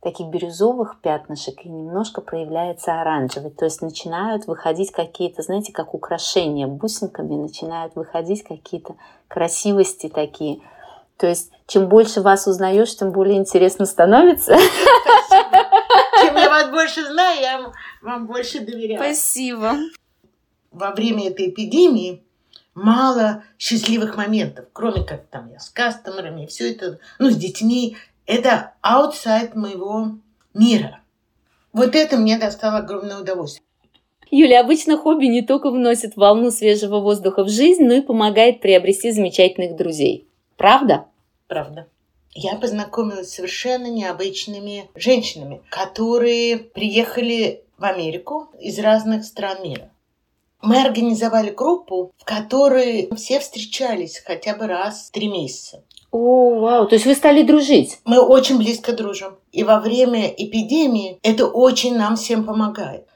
таких 0.03 0.27
бирюзовых 0.27 1.01
пятнышек 1.01 1.65
и 1.65 1.69
немножко 1.69 2.21
проявляется 2.21 3.01
оранжевый. 3.01 3.53
То 3.53 3.65
есть 3.65 3.83
начинают 3.83 4.47
выходить 4.47 4.91
какие-то, 4.91 5.43
знаете, 5.43 5.73
как 5.73 5.95
украшения 5.95 6.67
бусинками, 6.67 7.37
начинают 7.37 7.95
выходить 7.95 8.43
какие-то 8.43 8.97
красивости 9.29 10.09
такие. 10.09 10.61
То 11.17 11.29
есть 11.29 11.53
чем 11.69 11.89
больше 11.89 12.21
вас 12.21 12.49
узнаешь, 12.49 12.97
тем 12.97 13.13
более 13.13 13.39
интересно 13.39 13.87
становится. 13.87 14.57
Чем 16.21 16.37
я 16.37 16.51
вас 16.51 16.71
больше 16.71 17.07
знаю, 17.07 17.41
я 17.41 17.73
вам 18.03 18.27
больше 18.27 18.59
доверяю. 18.61 19.01
Спасибо. 19.01 19.75
Во 20.73 20.91
время 20.91 21.29
этой 21.29 21.51
эпидемии 21.51 22.25
мало 22.75 23.45
счастливых 23.57 24.17
моментов, 24.17 24.65
кроме 24.73 25.05
как 25.05 25.27
там 25.27 25.49
я 25.51 25.61
с 25.61 25.69
кастомерами, 25.69 26.47
все 26.47 26.73
это, 26.73 26.99
ну, 27.19 27.31
с 27.31 27.37
детьми, 27.37 27.97
это 28.27 28.75
аутсайд 28.81 29.55
моего 29.55 30.13
мира. 30.55 31.01
Вот 31.73 31.95
это 31.95 32.17
мне 32.17 32.39
достало 32.39 32.79
огромное 32.79 33.19
удовольствие. 33.19 33.67
Юля, 34.31 34.61
обычно 34.61 34.97
хобби 34.97 35.27
не 35.27 35.43
только 35.43 35.71
вносит 35.71 36.17
волну 36.17 36.51
свежего 36.51 37.01
воздуха 37.01 37.45
в 37.45 37.51
жизнь, 37.51 37.85
но 37.85 37.95
и 37.95 38.01
помогает 38.01 38.61
приобрести 38.61 39.11
замечательных 39.11 39.77
друзей. 39.77 40.27
Правда? 40.57 41.07
Правда. 41.49 41.87
Я 42.35 42.57
познакомилась 42.57 43.31
с 43.31 43.35
совершенно 43.35 43.89
необычными 43.89 44.89
женщинами, 44.95 45.61
которые 45.69 46.57
приехали 46.57 47.63
в 47.77 47.85
Америку 47.85 48.49
из 48.59 48.79
разных 48.79 49.25
стран 49.25 49.63
мира. 49.63 49.91
Мы 50.63 50.81
организовали 50.81 51.51
группу, 51.51 52.13
в 52.17 52.25
которой 52.25 53.11
все 53.17 53.39
встречались 53.39 54.23
хотя 54.25 54.57
бы 54.57 54.67
раз 54.67 55.09
в 55.09 55.11
три 55.11 55.29
месяца. 55.29 55.83
О, 56.13 56.61
вау, 56.61 56.87
то 56.87 56.95
есть 56.95 57.07
вы 57.07 57.15
стали 57.15 57.43
дружить? 57.43 57.99
Мы 58.05 58.21
очень 58.21 58.59
близко 58.59 58.93
дружим. 58.93 59.39
И 59.51 59.65
во 59.65 59.81
время 59.81 60.29
эпидемии 60.29 61.19
это 61.23 61.47
очень 61.47 61.97
нам 61.97 62.17
всем 62.17 62.45
помогает. 62.45 63.07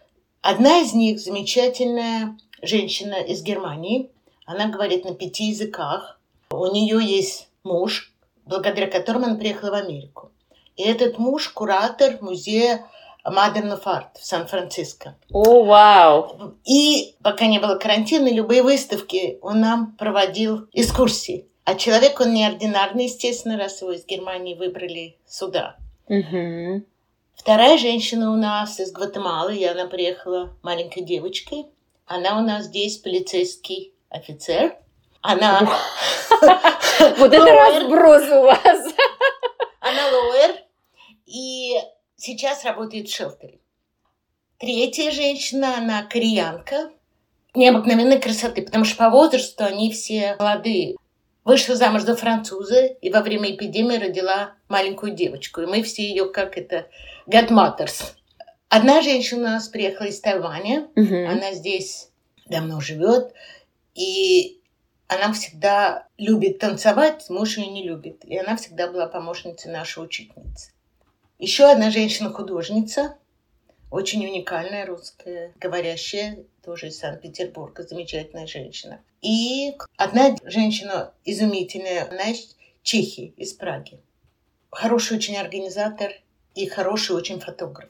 Одна 0.40 0.78
из 0.80 0.94
них 0.94 1.20
замечательная 1.20 2.38
женщина 2.62 3.16
из 3.16 3.42
Германии. 3.42 4.10
Она 4.46 4.68
говорит 4.68 5.04
на 5.04 5.14
пяти 5.14 5.48
языках. 5.48 6.18
У 6.50 6.66
нее 6.68 6.98
есть 7.04 7.48
муж, 7.64 8.14
благодаря 8.46 8.86
которому 8.86 9.26
она 9.26 9.34
приехала 9.36 9.72
в 9.72 9.74
Америку. 9.74 10.30
И 10.76 10.82
этот 10.82 11.18
муж 11.18 11.50
куратор 11.50 12.16
музея 12.22 12.86
Modern 13.26 13.72
of 13.72 13.84
Art 13.84 14.18
в 14.18 14.24
Сан-Франциско. 14.24 15.16
О, 15.30 15.64
вау! 15.64 16.54
И 16.64 17.16
пока 17.22 17.46
не 17.46 17.58
было 17.58 17.74
карантина, 17.74 18.32
любые 18.32 18.62
выставки 18.62 19.38
он 19.42 19.60
нам 19.60 19.96
проводил 19.96 20.68
экскурсии. 20.72 21.46
А 21.66 21.74
человек, 21.74 22.20
он 22.20 22.32
неординарный, 22.32 23.06
естественно, 23.06 23.58
раз 23.58 23.82
его 23.82 23.90
из 23.90 24.06
Германии 24.06 24.54
выбрали 24.54 25.16
сюда. 25.26 25.76
Угу. 26.06 26.84
Вторая 27.34 27.76
женщина 27.76 28.32
у 28.32 28.36
нас 28.36 28.78
из 28.78 28.92
Гватемалы, 28.92 29.56
и 29.56 29.64
она 29.64 29.86
приехала 29.86 30.56
маленькой 30.62 31.02
девочкой. 31.02 31.66
Она 32.06 32.38
у 32.38 32.42
нас 32.42 32.66
здесь 32.66 32.98
полицейский 32.98 33.92
офицер. 34.08 34.76
Она... 35.22 35.68
Вот 37.18 37.34
это 37.34 37.52
разброс 37.52 38.22
у 38.30 38.42
вас. 38.42 38.94
Она 39.80 40.08
лоер. 40.12 40.54
И 41.26 41.74
сейчас 42.14 42.64
работает 42.64 43.08
в 43.08 43.14
шелтере. 43.14 43.58
Третья 44.58 45.10
женщина, 45.10 45.78
она 45.78 46.04
кореянка 46.04 46.90
необыкновенной 47.54 48.20
красоты, 48.20 48.62
потому 48.62 48.84
что 48.84 48.96
по 48.96 49.10
возрасту 49.10 49.64
они 49.64 49.90
все 49.90 50.36
молодые. 50.38 50.96
Вышла 51.46 51.76
замуж 51.76 52.02
за 52.02 52.16
француза 52.16 52.86
и 52.86 53.08
во 53.08 53.20
время 53.20 53.54
эпидемии 53.54 53.98
родила 53.98 54.54
маленькую 54.68 55.12
девочку. 55.12 55.60
И 55.60 55.66
мы 55.66 55.84
все 55.84 56.02
ее, 56.02 56.28
как 56.28 56.58
это, 56.58 56.88
godmothers. 57.28 58.02
Одна 58.68 59.00
женщина 59.00 59.42
у 59.42 59.50
нас 59.52 59.68
приехала 59.68 60.08
из 60.08 60.20
Тайваня. 60.20 60.88
Угу. 60.96 61.28
Она 61.28 61.52
здесь 61.52 62.10
давно 62.46 62.80
живет. 62.80 63.32
И 63.94 64.60
она 65.06 65.32
всегда 65.34 66.08
любит 66.18 66.58
танцевать, 66.58 67.26
муж 67.28 67.58
ее 67.58 67.68
не 67.68 67.86
любит. 67.86 68.24
И 68.24 68.36
она 68.36 68.56
всегда 68.56 68.90
была 68.90 69.06
помощницей 69.06 69.70
нашей 69.70 70.02
учительницы. 70.02 70.72
Еще 71.38 71.70
одна 71.70 71.92
женщина-художница, 71.92 73.18
очень 73.92 74.26
уникальная 74.26 74.84
русская, 74.84 75.52
говорящая, 75.60 76.44
тоже 76.66 76.88
из 76.88 76.98
Санкт-Петербурга, 76.98 77.84
замечательная 77.84 78.48
женщина. 78.48 79.00
И 79.22 79.72
одна 79.96 80.34
женщина 80.42 81.12
изумительная, 81.24 82.10
она 82.10 82.30
из 82.30 82.56
Чехии, 82.82 83.32
из 83.36 83.52
Праги. 83.52 84.00
Хороший 84.70 85.16
очень 85.16 85.36
организатор 85.36 86.12
и 86.56 86.66
хороший 86.66 87.14
очень 87.14 87.38
фотограф. 87.38 87.88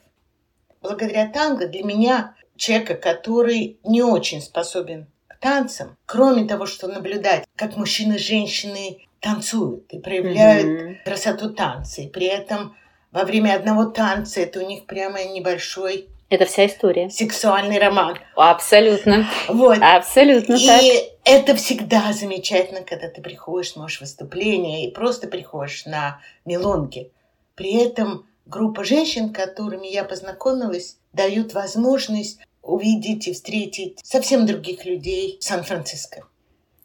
Благодаря 0.79 1.27
танго 1.27 1.67
для 1.67 1.83
меня, 1.83 2.35
человека, 2.55 2.93
который 2.93 3.79
не 3.83 4.03
очень 4.03 4.41
способен 4.41 5.07
к 5.27 5.39
танцам, 5.39 5.97
кроме 6.05 6.47
того, 6.47 6.67
что 6.67 6.87
наблюдать, 6.87 7.45
как 7.55 7.77
мужчины 7.77 8.13
и 8.13 8.19
женщины 8.19 8.99
танцуют 9.19 9.91
и 9.91 9.97
проявляют 9.97 10.67
mm-hmm. 10.67 11.03
красоту 11.03 11.49
танца, 11.49 12.03
и 12.03 12.07
при 12.07 12.27
этом 12.27 12.77
во 13.11 13.23
время 13.23 13.55
одного 13.55 13.85
танца 13.85 14.39
это 14.39 14.59
у 14.59 14.67
них 14.67 14.85
прямо 14.85 15.23
небольшой 15.23 16.09
это 16.29 16.45
вся 16.45 16.65
история. 16.65 17.09
Сексуальный 17.09 17.79
роман. 17.79 18.17
Абсолютно. 18.35 19.27
Вот. 19.47 19.77
Абсолютно 19.81 20.55
и 20.55 20.67
так. 20.67 20.81
это 21.23 21.55
всегда 21.55 22.11
замечательно, 22.13 22.81
когда 22.81 23.09
ты 23.09 23.21
приходишь, 23.21 23.75
можешь 23.75 24.01
выступление, 24.01 24.87
и 24.87 24.91
просто 24.91 25.27
приходишь 25.27 25.85
на 25.85 26.19
мелонги. 26.45 27.11
При 27.55 27.75
этом 27.75 28.25
группа 28.45 28.83
женщин, 28.83 29.31
которыми 29.31 29.87
я 29.87 30.03
познакомилась, 30.03 30.97
дают 31.13 31.53
возможность 31.53 32.39
увидеть 32.61 33.27
и 33.27 33.33
встретить 33.33 33.99
совсем 34.03 34.45
других 34.45 34.85
людей 34.85 35.37
в 35.39 35.43
Сан-Франциско. 35.43 36.25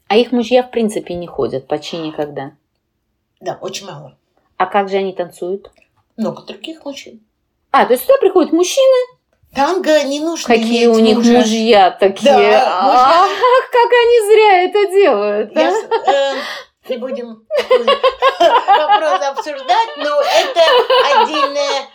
А 0.06 0.16
их 0.16 0.30
мужья 0.30 0.62
в 0.62 0.70
принципе 0.70 1.14
не 1.14 1.26
ходят 1.26 1.66
почти 1.66 1.96
никогда? 1.96 2.52
Да, 3.40 3.58
очень 3.61 3.87
мало. 3.87 4.16
А 4.56 4.66
как 4.66 4.88
же 4.88 4.96
они 4.96 5.12
танцуют? 5.12 5.72
Много 6.16 6.42
других 6.42 6.84
мужчин. 6.84 7.20
А, 7.72 7.87
то 7.87 7.94
есть 7.94 8.04
сюда 8.04 8.18
приходят 8.20 8.52
мужчины, 8.52 9.18
Танго 9.54 10.02
не 10.04 10.21
нужно 10.21 10.54
Какие 10.54 10.87
у 10.87 10.99
них 10.99 11.18
мужа. 11.18 11.32
мужья 11.32 11.90
такие. 11.90 12.32
Да, 12.32 12.64
Ах, 12.66 13.28
как 13.71 13.90
они 13.92 14.21
зря 14.26 14.62
это 14.62 14.90
делают. 14.90 15.54
Я, 15.54 15.71
э, 15.71 16.35
не 16.88 16.97
будем 16.97 17.47
вопрос 18.68 19.23
обсуждать, 19.28 19.97
но 19.99 20.21
это 20.23 21.21
отдельное. 21.21 21.87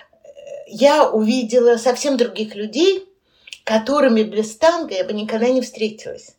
Я 0.67 1.09
увидела 1.09 1.77
совсем 1.77 2.15
других 2.17 2.53
людей, 2.55 3.09
которыми 3.63 4.21
без 4.21 4.55
танго 4.57 4.93
я 4.93 5.03
бы 5.03 5.13
никогда 5.13 5.47
не 5.49 5.61
встретилась. 5.61 6.35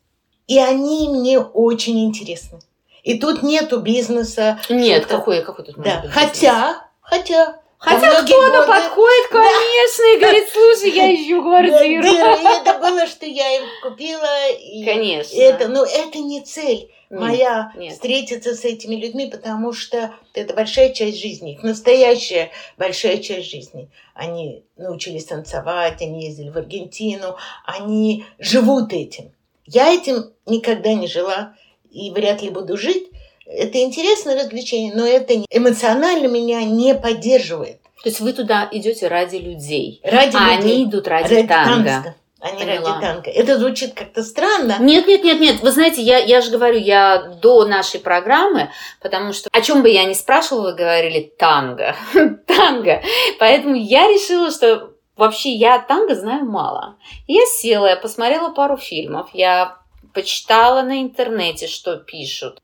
И 0.47 0.59
они 0.59 1.09
мне 1.09 1.41
очень 1.41 2.05
интересны. 2.07 2.61
И 3.03 3.19
тут 3.19 3.43
нету 3.43 3.81
бизнеса. 3.81 4.61
Нет, 4.69 5.07
какой, 5.07 5.43
какой 5.43 5.65
тут 5.65 5.77
да. 5.79 6.05
Хотя, 6.13 6.87
хотя 7.01 7.58
Хотя 7.79 8.11
многие 8.11 8.33
кто-то 8.33 8.67
годы- 8.67 8.67
подходит, 8.67 9.29
конечно, 9.29 10.17
и 10.17 10.19
говорит, 10.19 10.49
слушай, 10.53 10.91
я 10.91 11.15
ищу 11.15 11.43
квартиру. 11.43 12.03
Да, 12.03 12.61
это 12.61 12.79
было, 12.81 13.07
что 13.07 13.25
я 13.25 13.57
им 13.57 13.63
купила. 13.83 14.51
И 14.51 14.85
Конечно. 14.85 15.37
Это, 15.41 15.69
ну, 15.69 15.85
это 15.85 16.19
не 16.19 16.41
цель 16.43 16.91
Нет, 17.09 17.21
моя 17.21 17.73
нет. 17.77 17.93
встретиться 17.93 18.55
с 18.57 18.65
этими 18.65 18.97
людьми, 18.97 19.27
потому 19.27 19.73
что 19.73 20.13
это 20.35 20.55
большая 20.55 20.93
часть 20.93 21.21
жизни, 21.21 21.53
их 21.53 21.63
настоящая 21.63 22.51
большая 22.77 23.19
часть 23.19 23.49
жизни. 23.49 23.89
Они 24.13 24.65
научились 24.77 25.27
танцевать, 25.27 26.03
они 26.03 26.25
ездили 26.25 26.51
в 26.51 26.57
Аргентину, 26.59 27.37
они 27.65 28.25
живут 28.41 28.93
этим. 28.93 29.33
Я 29.67 29.93
этим 29.95 30.33
никогда 30.47 30.95
не 30.95 31.07
жила 31.07 31.55
и 31.91 32.11
вряд 32.11 32.43
ли 32.43 32.51
буду 32.51 32.77
жить. 32.77 33.09
Это 33.49 33.81
интересное 33.81 34.37
развлечение, 34.43 34.93
но 34.95 35.07
это 35.07 35.35
эмоционально 35.51 36.27
меня 36.29 36.63
не 36.65 36.95
поддерживает. 36.95 37.81
То 38.03 38.11
есть 38.11 38.21
вы 38.21 38.33
туда 38.33 38.69
идете 38.71 39.09
ради 39.09 39.37
людей, 39.37 40.01
Ради 40.05 40.37
а 40.37 40.57
людей. 40.57 40.73
они 40.75 40.85
идут 40.85 41.09
ради, 41.09 41.35
Ради 41.35 41.49
танго. 41.49 41.85
танго, 41.91 42.15
а 42.41 42.51
не 42.53 42.59
Поняла. 42.65 42.91
ради 42.95 43.01
танка. 43.01 43.31
Это 43.31 43.59
звучит 43.59 43.95
как-то 43.95 44.23
странно. 44.23 44.77
Нет, 44.81 45.07
нет, 45.09 45.25
нет, 45.25 45.41
нет. 45.41 45.61
Вы 45.63 45.73
знаете, 45.73 46.03
я, 46.03 46.19
я 46.19 46.41
же 46.41 46.51
говорю, 46.51 46.79
я 46.79 47.23
до 47.43 47.65
нашей 47.67 47.99
программы, 48.01 48.71
потому 49.01 49.33
что 49.33 49.49
о 49.53 49.61
чем 49.63 49.83
бы 49.83 49.89
я 49.89 50.05
ни 50.05 50.13
спрашивала, 50.13 50.71
вы 50.71 50.75
говорили 50.77 51.33
танго. 51.39 51.97
танго. 52.47 53.03
Поэтому 53.41 53.75
я 53.75 54.07
решила, 54.07 54.51
что 54.53 54.91
вообще 55.17 55.51
я 55.51 55.77
о 55.77 55.79
танго 55.81 56.15
знаю 56.15 56.45
мало. 56.45 56.97
Я 57.27 57.45
села, 57.47 57.87
я 57.87 57.97
посмотрела 57.97 58.51
пару 58.51 58.77
фильмов, 58.77 59.31
я 59.33 59.79
почитала 60.15 60.83
на 60.83 61.03
интернете, 61.03 61.67
что 61.67 61.97
пишут. 61.97 62.61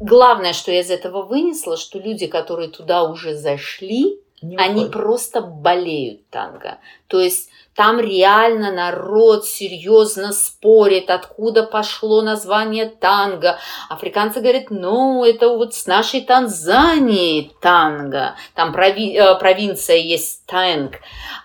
Главное, 0.00 0.54
что 0.54 0.72
я 0.72 0.80
из 0.80 0.90
этого 0.90 1.22
вынесла, 1.22 1.76
что 1.76 1.98
люди, 1.98 2.26
которые 2.26 2.68
туда 2.68 3.04
уже 3.04 3.34
зашли, 3.34 4.18
Не 4.42 4.56
они 4.56 4.86
просто 4.86 5.42
болеют 5.42 6.26
танго. 6.30 6.78
То 7.06 7.20
есть 7.20 7.50
там 7.74 8.00
реально 8.00 8.72
народ 8.72 9.46
серьезно 9.46 10.32
спорит, 10.32 11.10
откуда 11.10 11.62
пошло 11.62 12.22
название 12.22 12.86
танго. 12.86 13.58
Африканцы 13.88 14.40
говорят, 14.40 14.70
ну, 14.70 15.24
это 15.24 15.48
вот 15.48 15.74
с 15.74 15.86
нашей 15.86 16.22
Танзании 16.22 17.52
танго. 17.60 18.34
Там 18.54 18.74
прови- 18.74 19.14
э, 19.14 19.38
провинция 19.38 19.96
есть 19.96 20.44
танг. 20.46 20.96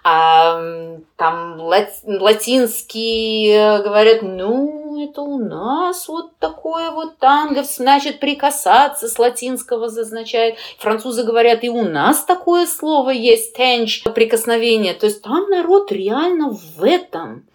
А 0.04 0.58
там 1.18 1.60
лат- 1.60 2.04
латинские 2.06 3.56
э, 3.56 3.84
говорят, 3.84 4.22
ну, 4.22 4.85
это 5.04 5.22
у 5.22 5.38
нас 5.38 6.08
вот 6.08 6.38
такое 6.38 6.92
вот 6.92 7.18
танго, 7.18 7.64
значит, 7.64 8.20
прикасаться 8.20 9.08
с 9.08 9.20
латинского 9.20 9.86
означает. 9.86 10.58
Французы 10.80 11.24
говорят, 11.24 11.64
и 11.64 11.70
у 11.70 11.84
нас 11.84 12.24
такое 12.24 12.66
слово 12.66 13.12
есть, 13.12 13.56
тенч, 13.56 14.04
прикосновение. 14.04 14.94
То 14.94 15.06
есть 15.06 15.22
там 15.22 15.50
народ 15.50 15.92
реально 15.92 16.50
в 16.50 16.84
этом. 16.84 17.48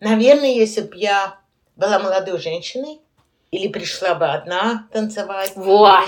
Наверное, 0.00 0.52
если 0.52 0.82
бы 0.82 0.96
я 0.96 1.38
была 1.76 1.98
молодой 1.98 2.38
женщиной 2.38 3.00
или 3.50 3.68
пришла 3.68 4.14
бы 4.14 4.26
одна 4.26 4.88
танцевать. 4.92 5.52
Во. 5.56 6.00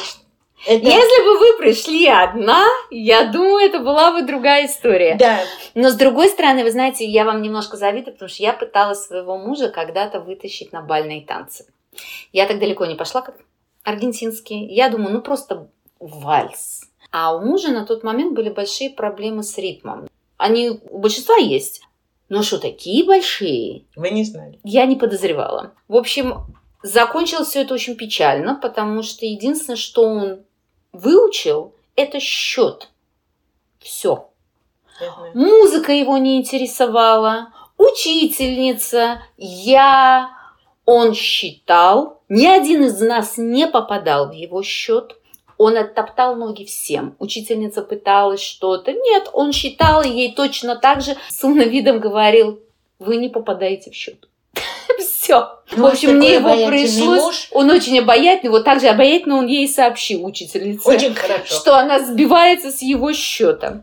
Это... 0.67 0.87
Если 0.87 1.25
бы 1.25 1.39
вы 1.39 1.59
пришли 1.59 2.07
одна, 2.07 2.67
я 2.91 3.25
думаю, 3.27 3.67
это 3.67 3.79
была 3.79 4.13
бы 4.13 4.23
другая 4.23 4.67
история. 4.67 5.17
Да, 5.17 5.41
Но 5.75 5.91
с 5.91 5.95
другой 5.95 6.29
стороны, 6.29 6.65
вы 6.65 6.71
знаете, 6.71 7.07
я 7.07 7.25
вам 7.25 7.41
немножко 7.43 7.77
завидую, 7.77 8.15
потому 8.15 8.29
что 8.29 8.43
я 8.43 8.53
пыталась 8.53 9.05
своего 9.07 9.39
мужа 9.39 9.69
когда-то 9.69 10.21
вытащить 10.21 10.73
на 10.73 10.83
бальные 10.83 11.23
танцы. 11.23 11.67
Я 12.33 12.47
так 12.47 12.59
далеко 12.59 12.87
не 12.87 12.95
пошла, 12.95 13.23
как 13.23 13.37
аргентинские. 13.85 14.67
Я 14.67 14.91
думаю, 14.91 15.15
ну 15.15 15.23
просто 15.23 15.69
вальс. 15.99 16.83
А 17.11 17.35
у 17.35 17.41
мужа 17.41 17.71
на 17.71 17.87
тот 17.87 18.05
момент 18.05 18.35
были 18.35 18.51
большие 18.51 18.91
проблемы 18.91 19.43
с 19.43 19.57
ритмом. 19.59 20.09
Они 20.37 20.71
у 20.71 20.99
большинства 20.99 21.37
есть. 21.37 21.83
Но 22.29 22.43
что, 22.43 22.59
такие 22.59 23.05
большие? 23.05 23.87
вы 23.97 24.11
не 24.11 24.25
знали. 24.25 24.61
Я 24.63 24.87
не 24.87 24.95
подозревала. 24.95 25.75
В 25.89 25.97
общем, 25.97 26.47
закончилось 26.83 27.49
все 27.49 27.63
это 27.63 27.75
очень 27.75 27.97
печально, 27.97 28.55
потому 28.55 29.03
что 29.03 29.27
единственное, 29.27 29.77
что 29.77 30.05
он 30.05 30.45
выучил, 30.93 31.75
это 31.97 32.21
счет. 32.21 32.89
Все. 33.79 34.29
Музыка 35.35 35.93
его 35.93 36.19
не 36.19 36.39
интересовала, 36.39 37.53
учительница, 37.79 39.23
я. 39.37 40.31
Он 40.85 41.15
считал, 41.15 42.21
ни 42.29 42.47
один 42.47 42.85
из 42.85 43.01
нас 43.01 43.37
не 43.37 43.67
попадал 43.67 44.29
в 44.29 44.33
его 44.33 44.63
счет. 44.63 45.17
Он 45.57 45.77
оттоптал 45.77 46.37
ноги 46.37 46.65
всем. 46.65 47.15
Учительница 47.19 47.83
пыталась 47.83 48.41
что-то. 48.41 48.93
Нет, 48.93 49.29
он 49.33 49.53
считал, 49.53 50.03
и 50.03 50.09
ей 50.09 50.35
точно 50.35 50.75
так 50.75 51.03
же 51.03 51.17
с 51.29 51.45
умным 51.45 51.69
видом 51.69 52.01
говорил, 52.01 52.61
вы 52.99 53.17
не 53.17 53.29
попадаете 53.29 53.91
в 53.91 53.95
счет. 53.95 54.30
Все. 55.31 55.49
Ну, 55.77 55.85
В 55.85 55.87
общем, 55.87 56.17
мне 56.17 56.35
его 56.35 56.67
пришлось... 56.67 57.23
муж. 57.23 57.49
Он 57.53 57.71
очень 57.71 57.99
обаятельный, 58.01 58.51
вот 58.51 58.65
так 58.65 58.81
же 58.81 58.89
обаятельно 58.89 59.37
он 59.37 59.47
ей 59.47 59.69
сообщил, 59.69 60.27
учительница 60.27 60.89
Очень 60.89 61.15
хорошо. 61.15 61.55
что 61.55 61.77
она 61.77 62.01
сбивается 62.01 62.73
с 62.73 62.83
его 62.83 63.13
счета. 63.13 63.83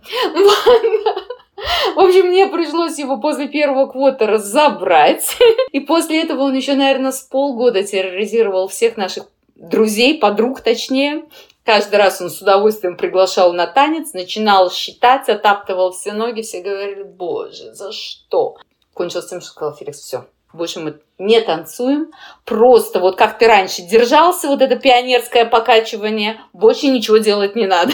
В 1.95 1.99
общем, 1.99 2.27
мне 2.27 2.47
пришлось 2.47 2.99
его 2.99 3.17
после 3.17 3.47
первого 3.47 3.87
квотера 3.87 4.37
забрать. 4.37 5.37
И 5.71 5.79
после 5.79 6.21
этого 6.21 6.43
он 6.43 6.53
еще, 6.53 6.75
наверное, 6.75 7.11
с 7.11 7.21
полгода 7.21 7.81
терроризировал 7.81 8.67
всех 8.67 8.97
наших 8.97 9.25
друзей, 9.55 10.19
подруг 10.19 10.61
точнее. 10.61 11.23
Каждый 11.63 11.95
раз 11.95 12.21
он 12.21 12.29
с 12.29 12.41
удовольствием 12.41 12.95
приглашал 12.95 13.53
на 13.53 13.65
танец, 13.67 14.13
начинал 14.13 14.69
считать, 14.69 15.29
отаптывал 15.29 15.93
все 15.93 16.13
ноги, 16.13 16.41
все 16.41 16.61
говорили, 16.61 17.03
боже, 17.03 17.73
за 17.73 17.91
что? 17.91 18.57
Кончилось 18.93 19.27
тем, 19.27 19.41
что 19.41 19.49
сказал 19.49 19.75
Феликс, 19.75 19.99
все, 19.99 20.25
больше 20.57 20.79
мы 20.79 20.99
не 21.17 21.39
танцуем, 21.41 22.11
просто 22.45 22.99
вот 22.99 23.15
как 23.15 23.37
ты 23.37 23.47
раньше 23.47 23.83
держался, 23.83 24.47
вот 24.47 24.61
это 24.61 24.75
пионерское 24.75 25.45
покачивание, 25.45 26.41
больше 26.53 26.87
ничего 26.87 27.17
делать 27.17 27.55
не 27.55 27.67
надо. 27.67 27.93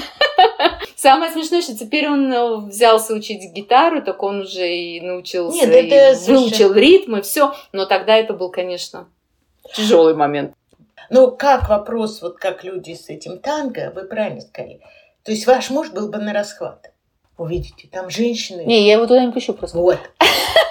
Самое 0.95 1.31
смешное, 1.31 1.61
что 1.61 1.77
теперь 1.77 2.09
он 2.09 2.31
э, 2.31 2.55
взялся 2.67 3.13
учить 3.13 3.51
гитару, 3.51 4.01
так 4.01 4.23
он 4.23 4.41
уже 4.41 4.67
и 4.73 5.01
научился, 5.01 5.65
Нет, 5.67 5.69
и 5.69 5.87
это 5.89 6.15
совершенно- 6.17 6.39
выучил 6.39 6.73
ритм 6.73 7.15
и 7.17 7.21
все. 7.21 7.53
Но 7.73 7.85
тогда 7.85 8.15
это 8.15 8.33
был, 8.33 8.49
конечно, 8.49 9.07
тяжелый 9.75 10.15
момент. 10.15 10.53
Ну, 11.09 11.29
как 11.31 11.69
вопрос, 11.69 12.21
вот 12.21 12.37
как 12.37 12.63
люди 12.63 12.93
с 12.93 13.09
этим 13.09 13.39
танго, 13.39 13.91
вы 13.93 14.05
правильно 14.05 14.41
сказали. 14.41 14.79
То 15.23 15.31
есть 15.31 15.45
ваш 15.45 15.69
муж 15.69 15.89
был 15.89 16.07
бы 16.09 16.17
на 16.17 16.33
расхват. 16.33 16.91
Увидите, 17.37 17.87
там 17.91 18.09
женщины. 18.09 18.61
Не, 18.61 18.87
я 18.87 18.93
его 18.93 19.05
туда 19.05 19.25
не 19.25 19.31
пущу 19.31 19.53
просто. 19.53 19.77
Вот. 19.77 19.99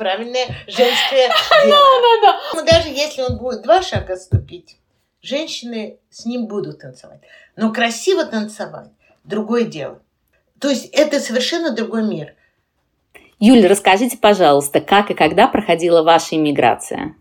Правильное 0.00 0.46
женское 0.66 1.28
дело. 1.66 1.78
Да-да. 2.22 2.40
Ну, 2.54 2.64
даже 2.64 2.88
если 2.88 3.20
он 3.20 3.36
будет 3.36 3.60
два 3.60 3.82
шага 3.82 4.16
ступить, 4.16 4.78
женщины 5.20 5.98
с 6.08 6.24
ним 6.24 6.46
будут 6.46 6.78
танцевать. 6.78 7.20
Но 7.54 7.70
красиво 7.70 8.24
танцевать– 8.24 8.88
другое 9.24 9.64
дело. 9.64 10.00
То 10.58 10.70
есть 10.70 10.86
это 10.86 11.20
совершенно 11.20 11.72
другой 11.72 12.04
мир. 12.04 12.34
Юля, 13.38 13.68
расскажите, 13.68 14.16
пожалуйста, 14.16 14.80
как 14.80 15.10
и 15.10 15.14
когда 15.14 15.48
проходила 15.48 16.02
ваша 16.02 16.36
иммиграция? 16.36 17.14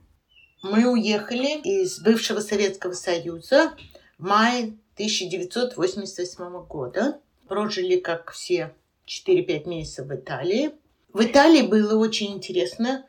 Мы 0.63 0.89
уехали 0.89 1.59
из 1.61 1.99
бывшего 1.99 2.39
Советского 2.39 2.93
Союза 2.93 3.73
в 4.17 4.23
мае 4.23 4.77
1988 4.93 6.65
года. 6.65 7.19
Прожили, 7.49 7.97
как 7.97 8.31
все, 8.31 8.73
4-5 9.05 9.67
месяцев 9.67 10.07
в 10.07 10.15
Италии. 10.15 10.71
В 11.13 11.23
Италии 11.23 11.63
было 11.63 11.97
очень 11.97 12.33
интересно. 12.33 13.05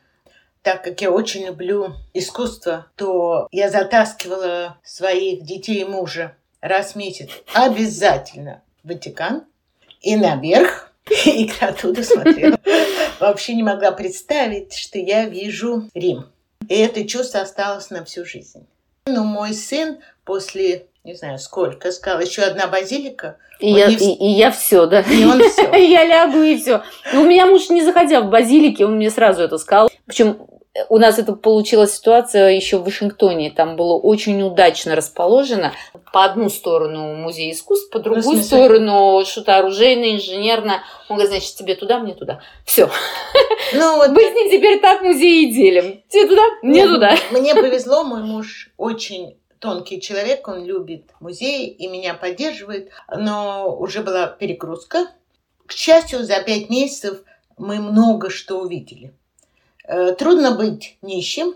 Так 0.63 0.83
как 0.83 1.01
я 1.01 1.11
очень 1.11 1.45
люблю 1.45 1.95
искусство, 2.13 2.87
то 2.95 3.47
я 3.51 3.69
затаскивала 3.69 4.77
своих 4.83 5.43
детей 5.43 5.81
и 5.81 5.85
мужа 5.85 6.35
раз 6.61 6.93
в 6.93 6.95
месяц 6.95 7.29
обязательно 7.53 8.61
в 8.83 8.89
Ватикан 8.89 9.45
и 10.01 10.15
наверх, 10.15 10.93
и 11.25 11.51
оттуда 11.59 12.03
смотрела. 12.03 12.59
Вообще 13.19 13.53
не 13.53 13.63
могла 13.63 13.91
представить, 13.91 14.73
что 14.73 14.97
я 14.97 15.25
вижу 15.25 15.89
Рим. 15.93 16.27
И 16.67 16.75
это 16.75 17.07
чувство 17.07 17.41
осталось 17.41 17.89
на 17.89 18.05
всю 18.05 18.25
жизнь. 18.25 18.67
Но 19.05 19.23
мой 19.23 19.53
сын 19.53 19.99
после, 20.23 20.87
не 21.03 21.15
знаю 21.15 21.39
сколько, 21.39 21.91
сказал, 21.91 22.19
еще 22.21 22.43
одна 22.43 22.67
базилика, 22.67 23.37
И 23.59 23.71
я, 23.71 23.87
не 23.87 23.95
и- 23.95 24.13
и 24.15 24.29
я 24.31 24.51
все, 24.51 24.85
да. 24.85 25.01
и 25.01 25.23
он 25.25 25.41
все. 25.49 25.63
Я 25.75 26.05
лягу 26.05 26.41
и 26.41 26.57
все. 26.57 26.83
Но 27.13 27.21
у 27.21 27.25
меня 27.25 27.45
муж, 27.47 27.69
не 27.69 27.81
заходя 27.83 28.21
в 28.21 28.29
базилике, 28.29 28.85
он 28.85 28.97
мне 28.97 29.09
сразу 29.09 29.41
это 29.41 29.57
сказал. 29.57 29.89
Причем 30.05 30.45
у 30.89 30.97
нас 30.99 31.19
это 31.19 31.33
получилась 31.33 31.95
ситуация 31.95 32.49
еще 32.51 32.77
в 32.77 32.83
Вашингтоне. 32.85 33.51
Там 33.51 33.75
было 33.75 33.95
очень 33.97 34.41
удачно 34.41 34.95
расположено. 34.95 35.73
По 36.13 36.23
одну 36.25 36.49
сторону 36.49 37.15
музей 37.15 37.51
искусств, 37.51 37.89
по 37.91 37.99
другую 37.99 38.23
смысле? 38.23 38.43
сторону 38.43 39.23
что-то 39.25 39.57
оружейное, 39.57 40.15
инженерное. 40.15 40.81
Он 41.09 41.17
говорит, 41.17 41.31
значит, 41.31 41.55
тебе 41.55 41.75
туда, 41.75 41.99
мне 41.99 42.13
туда. 42.13 42.41
Все. 42.65 42.89
Ну 43.73 43.95
вот 43.97 44.09
Мы 44.11 44.21
с 44.21 44.33
ним 44.35 44.49
теперь 44.51 44.79
так 44.79 45.01
музей 45.01 45.45
и 45.47 45.51
делим. 45.51 46.01
Тебе 46.09 46.27
туда, 46.27 46.43
мне 46.61 46.81
Нет, 46.83 46.89
туда. 46.89 47.15
Мне 47.31 47.53
повезло, 47.55 48.03
мой 48.03 48.21
муж 48.23 48.69
очень 48.77 49.37
тонкий 49.61 50.01
человек, 50.01 50.47
он 50.47 50.65
любит 50.65 51.11
музей 51.19 51.67
и 51.67 51.87
меня 51.87 52.15
поддерживает, 52.15 52.89
но 53.15 53.73
уже 53.77 54.01
была 54.01 54.25
перегрузка. 54.25 55.07
К 55.67 55.71
счастью, 55.71 56.25
за 56.25 56.41
пять 56.41 56.69
месяцев 56.69 57.21
мы 57.57 57.79
много 57.79 58.31
что 58.31 58.59
увидели. 58.59 59.13
Э, 59.85 60.13
трудно 60.13 60.57
быть 60.57 60.97
нищим, 61.03 61.53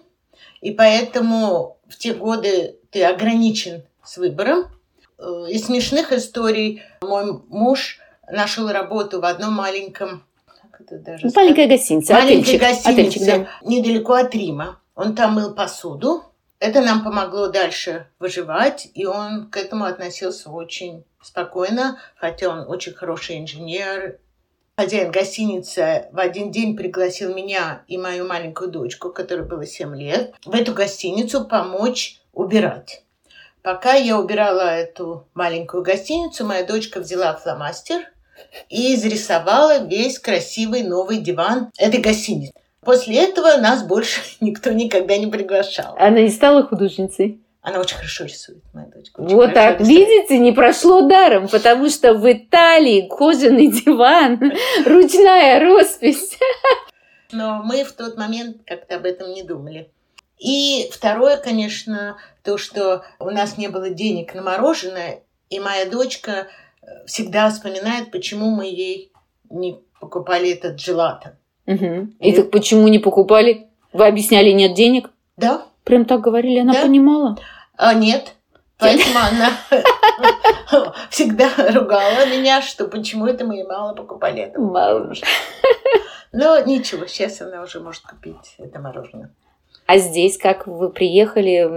и 0.61 0.71
поэтому 0.71 1.77
в 1.87 1.97
те 1.97 2.13
годы 2.13 2.77
ты 2.91 3.03
ограничен 3.03 3.83
с 4.03 4.17
выбором. 4.17 4.67
Э, 5.17 5.47
из 5.49 5.65
смешных 5.65 6.13
историй 6.13 6.83
мой 7.01 7.41
муж 7.49 7.99
нашел 8.29 8.69
работу 8.69 9.19
в 9.19 9.25
одном 9.25 9.53
маленьком 9.53 10.23
как 10.61 10.81
это 10.81 10.99
даже 10.99 11.27
маленькая 11.35 11.67
гостиница, 11.67 12.13
маленькая 12.13 12.59
гостиница 12.59 12.89
отельчик, 12.89 13.25
да. 13.25 13.47
недалеко 13.63 14.13
от 14.13 14.35
Рима. 14.35 14.79
Он 14.95 15.15
там 15.15 15.33
мыл 15.33 15.55
посуду. 15.55 16.23
Это 16.65 16.81
нам 16.81 17.03
помогло 17.03 17.49
дальше 17.49 18.07
выживать, 18.17 18.89
и 18.95 19.05
он 19.05 19.51
к 19.51 19.57
этому 19.57 19.85
относился 19.85 20.49
очень 20.49 21.05
спокойно, 21.21 21.99
хотя 22.15 22.49
он 22.49 22.67
очень 22.67 22.95
хороший 22.95 23.37
инженер. 23.37 24.17
Хозяин 24.75 25.11
гостиницы 25.11 26.07
в 26.11 26.17
один 26.17 26.49
день 26.49 26.75
пригласил 26.75 27.35
меня 27.35 27.83
и 27.87 27.99
мою 27.99 28.27
маленькую 28.27 28.71
дочку, 28.71 29.11
которой 29.11 29.45
было 29.45 29.63
7 29.63 29.95
лет, 29.95 30.33
в 30.43 30.55
эту 30.55 30.73
гостиницу 30.73 31.45
помочь 31.45 32.19
убирать. 32.33 33.03
Пока 33.61 33.93
я 33.93 34.17
убирала 34.17 34.75
эту 34.75 35.27
маленькую 35.35 35.83
гостиницу, 35.83 36.47
моя 36.47 36.65
дочка 36.65 36.99
взяла 36.99 37.35
фломастер 37.35 38.11
и 38.69 38.95
изрисовала 38.95 39.85
весь 39.85 40.17
красивый 40.17 40.81
новый 40.81 41.19
диван 41.19 41.69
этой 41.77 42.01
гостиницы. 42.01 42.53
После 42.85 43.23
этого 43.23 43.57
нас 43.57 43.83
больше 43.83 44.21
никто 44.39 44.71
никогда 44.71 45.17
не 45.17 45.27
приглашал. 45.27 45.95
Она 45.97 46.21
не 46.21 46.29
стала 46.29 46.63
художницей? 46.63 47.41
Она 47.61 47.79
очень 47.79 47.97
хорошо 47.97 48.25
рисует, 48.25 48.63
моя 48.73 48.85
дочка. 48.87 49.19
Вот 49.23 49.55
так, 49.55 49.79
рисует. 49.79 49.97
видите, 49.97 50.37
не 50.37 50.51
прошло 50.51 51.01
даром, 51.01 51.47
потому 51.47 51.89
что 51.89 52.13
в 52.13 52.31
Италии 52.31 53.07
кожаный 53.09 53.71
диван, 53.71 54.39
ручная 54.85 55.59
роспись. 55.59 56.37
Но 57.31 57.63
мы 57.63 57.83
в 57.83 57.93
тот 57.93 58.17
момент 58.17 58.57
как-то 58.67 58.97
об 58.97 59.05
этом 59.05 59.33
не 59.33 59.41
думали. 59.41 59.89
И 60.37 60.87
второе, 60.91 61.37
конечно, 61.37 62.17
то, 62.43 62.59
что 62.59 63.03
у 63.17 63.31
нас 63.31 63.57
не 63.57 63.67
было 63.67 63.89
денег 63.89 64.35
на 64.35 64.43
мороженое, 64.43 65.23
и 65.49 65.59
моя 65.59 65.89
дочка 65.89 66.47
э, 66.83 67.05
всегда 67.07 67.49
вспоминает, 67.49 68.11
почему 68.11 68.51
мы 68.51 68.65
ей 68.65 69.11
не 69.49 69.79
покупали 69.99 70.51
этот 70.51 70.75
джелато. 70.75 71.39
Угу. 71.67 72.09
И, 72.19 72.33
так 72.33 72.51
почему 72.51 72.87
не 72.87 72.99
покупали? 72.99 73.67
Вы 73.93 74.07
объясняли, 74.07 74.51
нет 74.51 74.73
денег? 74.73 75.09
Да. 75.37 75.65
Прям 75.83 76.05
так 76.05 76.21
говорили, 76.21 76.59
она 76.59 76.73
да. 76.73 76.81
понимала? 76.83 77.37
А, 77.77 77.93
нет. 77.93 78.35
Поэтому 78.77 79.17
она 79.19 79.51
всегда 81.09 81.49
ругала 81.73 82.25
меня, 82.25 82.61
что 82.61 82.87
почему 82.87 83.25
это 83.25 83.45
мы 83.45 83.63
мало 83.63 83.93
покупали 83.93 84.41
это 84.41 84.59
мало. 84.59 85.13
Но 86.33 86.59
ничего, 86.59 87.07
сейчас 87.07 87.41
она 87.41 87.61
уже 87.61 87.79
может 87.79 88.03
купить 88.03 88.55
это 88.57 88.79
мороженое. 88.79 89.33
А 89.85 89.97
здесь 89.97 90.37
как 90.37 90.67
вы 90.67 90.89
приехали? 90.89 91.69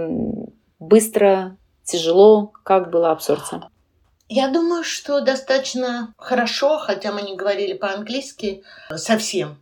Быстро, 0.79 1.55
тяжело? 1.83 2.51
Как 2.63 2.89
была 2.89 3.11
абсорбция? 3.11 3.69
Я 4.27 4.49
думаю, 4.49 4.83
что 4.83 5.21
достаточно 5.21 6.13
хорошо, 6.17 6.77
хотя 6.77 7.11
мы 7.11 7.21
не 7.21 7.35
говорили 7.35 7.73
по-английски 7.73 8.63
совсем. 8.95 9.57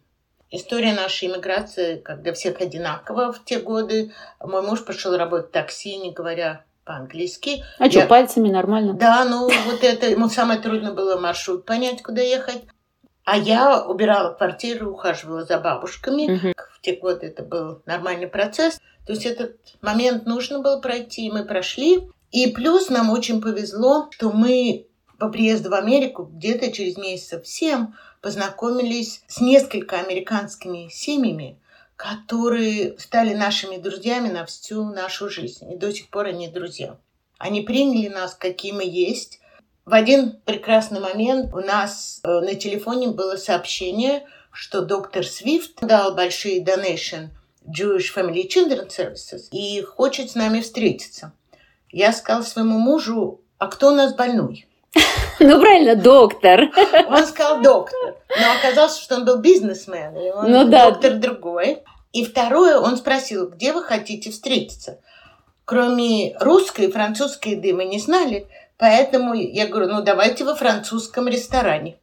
История 0.49 0.93
нашей 0.93 1.27
иммиграции, 1.27 1.97
когда 1.97 2.31
всех 2.33 2.61
одинаково 2.61 3.33
в 3.33 3.43
те 3.43 3.59
годы. 3.59 4.13
Мой 4.39 4.61
муж 4.61 4.85
пошел 4.85 5.15
работать 5.17 5.49
в 5.49 5.51
такси, 5.51 5.97
не 5.97 6.11
говоря 6.11 6.63
по-английски. 6.85 7.63
А 7.79 7.85
я... 7.85 7.91
что, 7.91 8.07
пальцами 8.07 8.49
нормально? 8.49 8.93
Да, 8.93 9.25
ну 9.25 9.49
вот 9.65 9.83
это, 9.83 10.07
ему 10.07 10.29
самое 10.29 10.59
трудное 10.61 10.93
было 10.93 11.19
маршрут 11.19 11.65
понять, 11.65 12.01
куда 12.01 12.21
ехать. 12.21 12.63
А 13.25 13.37
я 13.37 13.83
убирала 13.85 14.33
квартиру, 14.33 14.91
ухаживала 14.91 15.43
за 15.43 15.59
бабушками. 15.59 16.37
Угу. 16.37 16.53
В 16.75 16.81
те 16.81 16.95
годы 16.95 17.27
это 17.27 17.43
был 17.43 17.81
нормальный 17.85 18.27
процесс. 18.27 18.79
То 19.05 19.11
есть 19.13 19.25
этот 19.25 19.57
момент 19.81 20.25
нужно 20.25 20.59
было 20.59 20.79
пройти, 20.79 21.27
и 21.27 21.31
мы 21.31 21.43
прошли. 21.43 22.09
И 22.31 22.47
плюс 22.51 22.89
нам 22.89 23.09
очень 23.09 23.41
повезло, 23.41 24.07
что 24.11 24.31
мы 24.31 24.87
по 25.19 25.29
приезду 25.29 25.69
в 25.69 25.73
Америку 25.73 26.23
где-то 26.23 26.71
через 26.71 26.97
месяцев 26.97 27.45
семь 27.45 27.87
познакомились 28.21 29.21
с 29.27 29.39
несколькими 29.39 29.99
американскими 29.99 30.89
семьями, 30.89 31.59
которые 31.95 32.97
стали 32.99 33.33
нашими 33.33 33.77
друзьями 33.77 34.29
на 34.29 34.45
всю 34.45 34.85
нашу 34.85 35.29
жизнь. 35.29 35.71
И 35.71 35.77
до 35.77 35.91
сих 35.93 36.09
пор 36.09 36.27
они 36.27 36.47
друзья. 36.47 36.97
Они 37.37 37.61
приняли 37.61 38.07
нас, 38.07 38.35
какие 38.35 38.71
мы 38.71 38.83
есть, 38.83 39.39
в 39.87 39.93
один 39.93 40.41
прекрасный 40.43 40.99
момент 40.99 41.53
у 41.53 41.59
нас 41.59 42.19
э, 42.21 42.27
на 42.27 42.55
телефоне 42.55 43.07
было 43.07 43.37
сообщение, 43.37 44.25
что 44.51 44.81
доктор 44.81 45.25
Свифт 45.25 45.79
дал 45.79 46.13
большие 46.13 46.61
донейшн 46.61 47.27
Jewish 47.65 48.13
Family 48.13 48.49
Children 48.49 48.89
Services 48.89 49.47
и 49.49 49.81
хочет 49.81 50.31
с 50.31 50.35
нами 50.35 50.59
встретиться. 50.59 51.31
Я 51.89 52.11
сказала 52.11 52.43
своему 52.43 52.77
мужу, 52.79 53.39
а 53.59 53.67
кто 53.67 53.93
у 53.93 53.95
нас 53.95 54.13
больной? 54.13 54.66
Ну, 55.39 55.59
правильно, 55.61 55.95
доктор. 55.95 56.69
Он 57.09 57.25
сказал 57.25 57.61
доктор. 57.61 58.15
Но 58.29 58.53
оказалось, 58.57 58.97
что 58.97 59.17
он 59.17 59.25
был 59.25 59.37
бизнесмен. 59.37 60.17
И 60.17 60.31
он 60.31 60.51
ну, 60.51 60.67
да. 60.67 60.89
доктор 60.89 61.13
другой. 61.13 61.83
И 62.11 62.25
второе, 62.25 62.79
он 62.79 62.97
спросил, 62.97 63.47
где 63.49 63.71
вы 63.71 63.83
хотите 63.83 64.31
встретиться? 64.31 64.99
Кроме 65.63 66.35
русской 66.39 66.85
и 66.85 66.91
французской 66.91 67.49
еды 67.49 67.73
мы 67.75 67.85
не 67.85 67.99
знали. 67.99 68.47
Поэтому 68.77 69.35
я 69.35 69.67
говорю, 69.67 69.93
ну 69.93 70.01
давайте 70.01 70.43
во 70.43 70.55
французском 70.55 71.27
ресторане. 71.27 71.97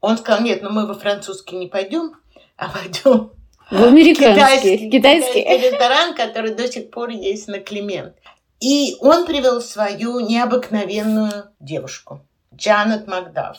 Он 0.00 0.16
сказал, 0.16 0.42
нет, 0.42 0.62
ну 0.62 0.70
мы 0.70 0.86
во 0.86 0.94
французский 0.94 1.56
не 1.56 1.66
пойдем, 1.66 2.14
а 2.56 2.70
пойдем 2.70 3.30
в 3.70 3.82
американский, 3.82 4.34
китайский, 4.34 4.90
китайский. 4.90 5.42
китайский 5.42 5.70
ресторан, 5.70 6.14
который 6.14 6.54
до 6.54 6.70
сих 6.70 6.90
пор 6.90 7.10
есть 7.10 7.48
на 7.48 7.60
Климент. 7.60 8.14
И 8.60 8.96
он 9.00 9.26
привел 9.26 9.60
свою 9.60 10.20
необыкновенную 10.20 11.50
девушку, 11.60 12.20
Джанет 12.54 13.06
Макдаф. 13.06 13.58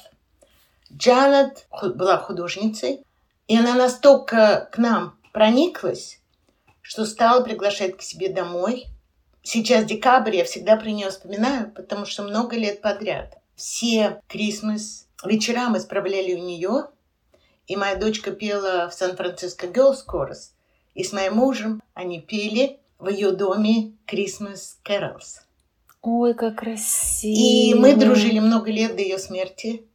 Джанет 0.92 1.68
была 1.96 2.18
художницей, 2.18 3.06
и 3.48 3.58
она 3.58 3.76
настолько 3.76 4.70
к 4.72 4.78
нам 4.78 5.18
прониклась, 5.32 6.20
что 6.82 7.06
стала 7.06 7.42
приглашать 7.42 7.98
к 7.98 8.02
себе 8.02 8.30
домой– 8.30 8.86
Сейчас 9.48 9.86
декабрь, 9.86 10.38
я 10.38 10.44
всегда 10.44 10.76
про 10.76 10.90
нее 10.90 11.12
вспоминаю, 11.12 11.70
потому 11.70 12.08
что 12.08 12.24
много 12.24 12.56
лет 12.56 12.82
подряд 12.82 13.38
все 13.56 14.20
Крисмас 14.28 15.08
вечера 15.24 15.70
мы 15.70 15.80
справляли 15.80 16.34
у 16.34 16.40
нее, 16.40 16.88
и 17.68 17.76
моя 17.76 17.96
дочка 17.96 18.32
пела 18.32 18.90
в 18.90 18.96
Сан-Франциско 18.96 19.68
Girls 19.68 20.00
Chorus, 20.08 20.50
и 20.96 21.04
с 21.04 21.14
моим 21.14 21.36
мужем 21.36 21.84
они 21.94 22.22
пели 22.22 22.80
в 23.00 23.10
ее 23.10 23.32
доме 23.32 23.94
Christmas 24.08 24.78
Carols. 24.84 25.42
Ой, 26.02 26.34
как 26.34 26.58
красиво. 26.60 27.34
И 27.36 27.74
мы 27.74 27.96
дружили 27.96 28.40
много 28.40 28.72
лет 28.72 28.96
до 28.96 29.02
ее 29.02 29.18
смерти. 29.18 29.88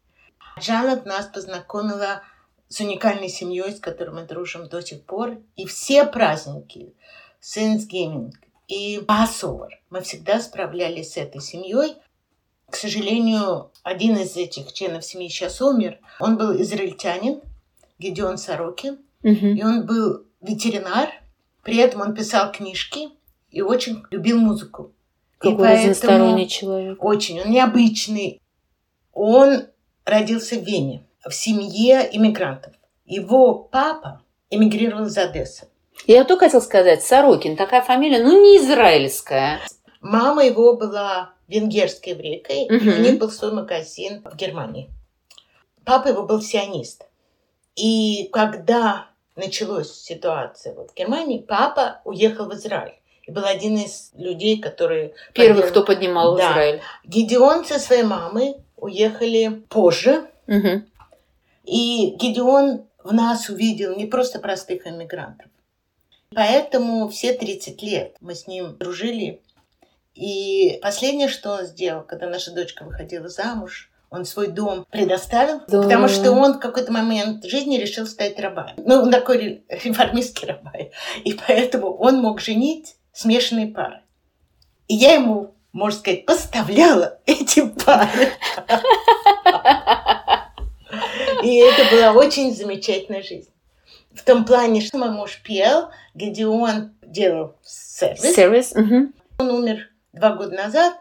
Джанет 0.58 1.06
нас 1.06 1.26
познакомила 1.26 2.22
с 2.68 2.80
уникальной 2.80 3.28
семьей, 3.28 3.72
с 3.72 3.80
которой 3.80 4.10
мы 4.10 4.26
дружим 4.26 4.68
до 4.68 4.80
сих 4.82 5.04
пор. 5.04 5.38
И 5.56 5.66
все 5.66 6.04
праздники, 6.04 6.94
Thanksgiving, 7.40 8.32
и 8.70 8.98
Passover. 8.98 9.68
Мы 9.90 10.00
всегда 10.00 10.40
справлялись 10.40 11.12
с 11.12 11.16
этой 11.16 11.40
семьей. 11.40 11.96
К 12.70 12.76
сожалению, 12.76 13.72
один 13.82 14.16
из 14.16 14.36
этих 14.36 14.72
членов 14.72 15.04
семьи 15.04 15.28
сейчас 15.28 15.60
умер. 15.60 15.98
Он 16.20 16.36
был 16.36 16.60
израильтянин, 16.62 17.40
Гедеон 17.98 18.38
Сорокин, 18.38 18.98
угу. 19.22 19.46
и 19.46 19.62
он 19.62 19.86
был 19.86 20.24
ветеринар. 20.40 21.10
При 21.62 21.76
этом 21.76 22.00
он 22.00 22.14
писал 22.14 22.52
книжки 22.52 23.10
и 23.50 23.62
очень 23.62 24.02
любил 24.10 24.38
музыку. 24.38 24.92
Какой 25.38 25.74
разносторонний 25.74 26.48
человек. 26.48 27.02
Очень. 27.02 27.40
Он 27.40 27.50
необычный. 27.50 28.40
Он 29.12 29.66
родился 30.04 30.56
в 30.56 30.64
Вене, 30.64 31.06
в 31.26 31.32
семье 31.32 32.08
иммигрантов. 32.12 32.74
Его 33.06 33.54
папа 33.54 34.22
эмигрировал 34.50 35.06
из 35.06 35.16
Одессы. 35.16 35.68
Я 36.06 36.24
только 36.24 36.46
хотел 36.46 36.62
сказать, 36.62 37.02
Сорокин, 37.02 37.56
такая 37.56 37.82
фамилия, 37.82 38.22
ну, 38.22 38.42
не 38.42 38.58
израильская. 38.58 39.60
Мама 40.00 40.44
его 40.44 40.76
была 40.76 41.34
венгерской 41.48 42.12
еврейкой, 42.12 42.64
угу. 42.64 42.90
у 42.90 43.02
них 43.02 43.18
был 43.18 43.30
свой 43.30 43.52
магазин 43.52 44.22
в 44.24 44.36
Германии. 44.36 44.90
Папа 45.84 46.08
его 46.08 46.22
был 46.22 46.40
сионист. 46.40 47.06
И 47.76 48.28
когда 48.32 49.09
началась 49.40 49.92
ситуация 49.92 50.74
вот 50.74 50.90
в 50.90 50.94
Германии, 50.94 51.38
папа 51.40 52.00
уехал 52.04 52.46
в 52.46 52.54
Израиль. 52.54 52.94
И 53.26 53.32
был 53.32 53.44
один 53.44 53.76
из 53.76 54.12
людей, 54.14 54.60
которые... 54.60 55.14
Первых, 55.34 55.66
поднял... 55.66 55.70
кто 55.70 55.84
поднимал 55.84 56.36
да. 56.36 56.52
Израиль. 56.52 56.80
Гедеон 57.04 57.64
со 57.64 57.78
своей 57.78 58.02
мамой 58.02 58.56
уехали 58.76 59.62
позже. 59.68 60.26
Угу. 60.46 60.82
И 61.64 62.16
Гедеон 62.18 62.86
в 63.02 63.12
нас 63.12 63.48
увидел 63.48 63.96
не 63.96 64.06
просто 64.06 64.38
простых 64.38 64.86
иммигрантов, 64.86 65.48
Поэтому 66.34 67.08
все 67.08 67.32
30 67.32 67.82
лет 67.82 68.16
мы 68.20 68.34
с 68.34 68.46
ним 68.46 68.76
дружили. 68.76 69.42
И 70.14 70.78
последнее, 70.82 71.28
что 71.28 71.50
он 71.52 71.66
сделал, 71.66 72.02
когда 72.02 72.28
наша 72.28 72.52
дочка 72.52 72.84
выходила 72.84 73.28
замуж, 73.28 73.89
он 74.10 74.24
свой 74.24 74.48
дом 74.48 74.84
предоставил, 74.90 75.60
Да. 75.68 75.82
потому 75.82 76.08
что 76.08 76.32
он 76.32 76.54
в 76.54 76.58
какой-то 76.60 76.92
момент 76.92 77.44
жизни 77.44 77.78
решил 77.78 78.06
стать 78.06 78.38
рабаем. 78.40 78.74
Ну, 78.78 79.02
он 79.02 79.10
такой 79.10 79.38
ре- 79.38 79.62
реформистский 79.68 80.48
рабай. 80.48 80.90
И 81.24 81.34
поэтому 81.46 81.94
он 81.96 82.16
мог 82.20 82.40
женить 82.40 82.96
смешанные 83.12 83.68
пары. 83.68 84.00
И 84.88 84.94
я 84.96 85.14
ему, 85.14 85.54
можно 85.72 85.98
сказать, 86.00 86.26
поставляла 86.26 87.20
эти 87.24 87.64
пары. 87.68 88.32
И 91.42 91.56
это 91.56 91.94
была 91.94 92.12
очень 92.12 92.54
замечательная 92.54 93.22
жизнь. 93.22 93.50
В 94.12 94.24
том 94.24 94.44
плане, 94.44 94.80
что 94.80 94.98
мой 94.98 95.10
муж 95.10 95.40
пел, 95.44 95.90
где 96.14 96.46
он 96.46 96.94
делал 97.02 97.54
сервис. 97.62 98.34
Сервис. 98.34 98.74
Он 98.74 99.50
умер 99.50 99.88
два 100.12 100.30
года 100.34 100.56
назад, 100.56 100.94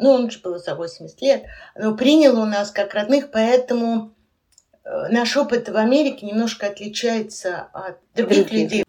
ну, 0.00 0.10
он 0.10 0.30
же 0.30 0.38
был 0.40 0.58
за 0.58 0.74
80 0.74 1.20
лет, 1.22 1.44
но 1.76 1.96
принял 1.96 2.38
у 2.40 2.44
нас 2.44 2.70
как 2.70 2.94
родных, 2.94 3.30
поэтому 3.30 4.12
э, 4.84 5.08
наш 5.10 5.36
опыт 5.36 5.68
в 5.68 5.76
Америке 5.76 6.26
немножко 6.26 6.66
отличается 6.66 7.68
от 7.72 7.96
других 8.14 8.46
Других. 8.46 8.52
людей. 8.52 8.84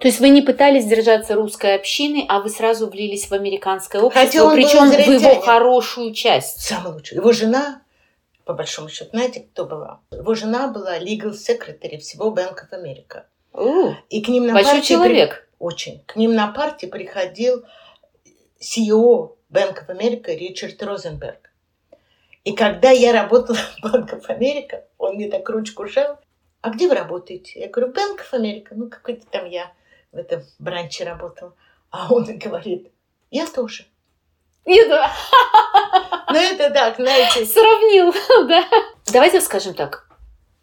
То 0.00 0.06
есть 0.06 0.20
вы 0.20 0.28
не 0.28 0.42
пытались 0.42 0.86
держаться 0.86 1.34
русской 1.34 1.74
общины, 1.74 2.24
а 2.28 2.40
вы 2.40 2.50
сразу 2.50 2.88
влились 2.88 3.26
в 3.28 3.32
американское 3.32 4.00
общество, 4.00 4.26
Хотя 4.26 4.44
он 4.44 4.54
причем 4.54 4.90
в 4.90 4.92
его 4.96 5.40
хорошую 5.40 6.14
часть. 6.14 6.60
Самый 6.60 6.92
лучший. 6.92 7.16
Его 7.16 7.32
жена, 7.32 7.82
по 8.44 8.54
большому 8.54 8.88
счету, 8.90 9.10
знаете, 9.10 9.40
кто 9.40 9.64
была? 9.64 10.00
Его 10.12 10.34
жена 10.34 10.68
была 10.68 10.98
legal 10.98 11.32
secretary 11.32 11.98
всего 11.98 12.32
Bank 12.32 12.58
of 12.62 12.72
America. 12.72 13.22
У, 13.52 13.92
И 14.08 14.22
к 14.22 14.28
ним 14.28 14.46
на 14.46 14.52
большой 14.52 14.74
партии 14.74 14.86
при- 14.86 14.92
человек. 14.94 15.48
Очень. 15.58 16.04
К 16.06 16.14
ним 16.14 16.34
на 16.36 16.46
партии 16.52 16.86
приходил 16.86 17.64
CEO 18.60 19.30
Bank 19.50 19.86
of 19.86 19.88
America 19.88 20.34
Ричард 20.34 20.82
Розенберг. 20.82 21.50
И 22.44 22.52
когда 22.54 22.90
я 22.90 23.12
работала 23.12 23.56
в 23.56 23.84
Bank 23.84 24.10
of 24.10 24.26
America, 24.28 24.82
он 24.98 25.14
мне 25.16 25.28
так 25.28 25.48
ручку 25.48 25.86
жал. 25.86 26.18
А 26.60 26.70
где 26.70 26.88
вы 26.88 26.94
работаете? 26.94 27.60
Я 27.60 27.68
говорю, 27.68 27.92
Bank 27.92 28.18
of 28.18 28.32
America. 28.32 28.68
Ну, 28.72 28.88
какой-то 28.88 29.26
там 29.26 29.46
я 29.46 29.72
в 30.12 30.16
этом 30.16 30.42
бранче 30.58 31.04
работала. 31.04 31.54
А 31.90 32.12
он 32.12 32.24
говорит, 32.38 32.90
я 33.30 33.46
тоже. 33.46 33.84
Да, 34.64 35.10
Ну, 36.30 36.36
это 36.36 36.70
так, 36.70 36.96
знаете, 36.96 37.46
сравнил, 37.46 38.12
да. 38.48 38.64
Давайте 39.10 39.40
скажем 39.40 39.74
так. 39.74 40.07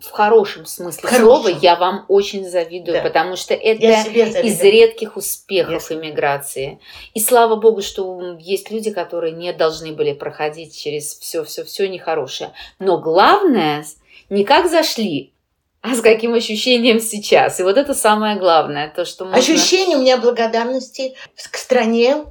В 0.05 0.11
хорошем 0.11 0.65
смысле 0.65 1.09
Хорошем. 1.09 1.25
слова 1.25 1.59
я 1.61 1.75
вам 1.75 2.05
очень 2.07 2.47
завидую, 2.47 2.97
Да. 2.97 3.01
потому 3.01 3.35
что 3.35 3.53
это 3.53 3.83
из 3.83 4.61
редких 4.61 5.17
успехов 5.17 5.91
иммиграции. 5.91 6.79
И 7.13 7.19
слава 7.19 7.55
богу, 7.55 7.81
что 7.81 8.37
есть 8.39 8.71
люди, 8.71 8.91
которые 8.91 9.33
не 9.33 9.51
должны 9.51 9.93
были 9.93 10.13
проходить 10.13 10.77
через 10.77 11.17
все-все-все 11.17 11.87
нехорошее. 11.89 12.51
Но 12.79 12.99
главное, 12.99 13.85
не 14.29 14.43
как 14.43 14.69
зашли, 14.69 15.33
а 15.81 15.93
с 15.95 16.01
каким 16.01 16.33
ощущением 16.33 16.99
сейчас. 16.99 17.59
И 17.59 17.63
вот 17.63 17.77
это 17.77 17.93
самое 17.93 18.37
главное, 18.37 18.91
то, 18.95 19.05
что 19.05 19.25
можно... 19.25 19.37
Ощущение 19.37 19.97
у 19.97 20.01
меня 20.01 20.17
благодарности 20.17 21.13
к 21.51 21.57
стране. 21.57 22.25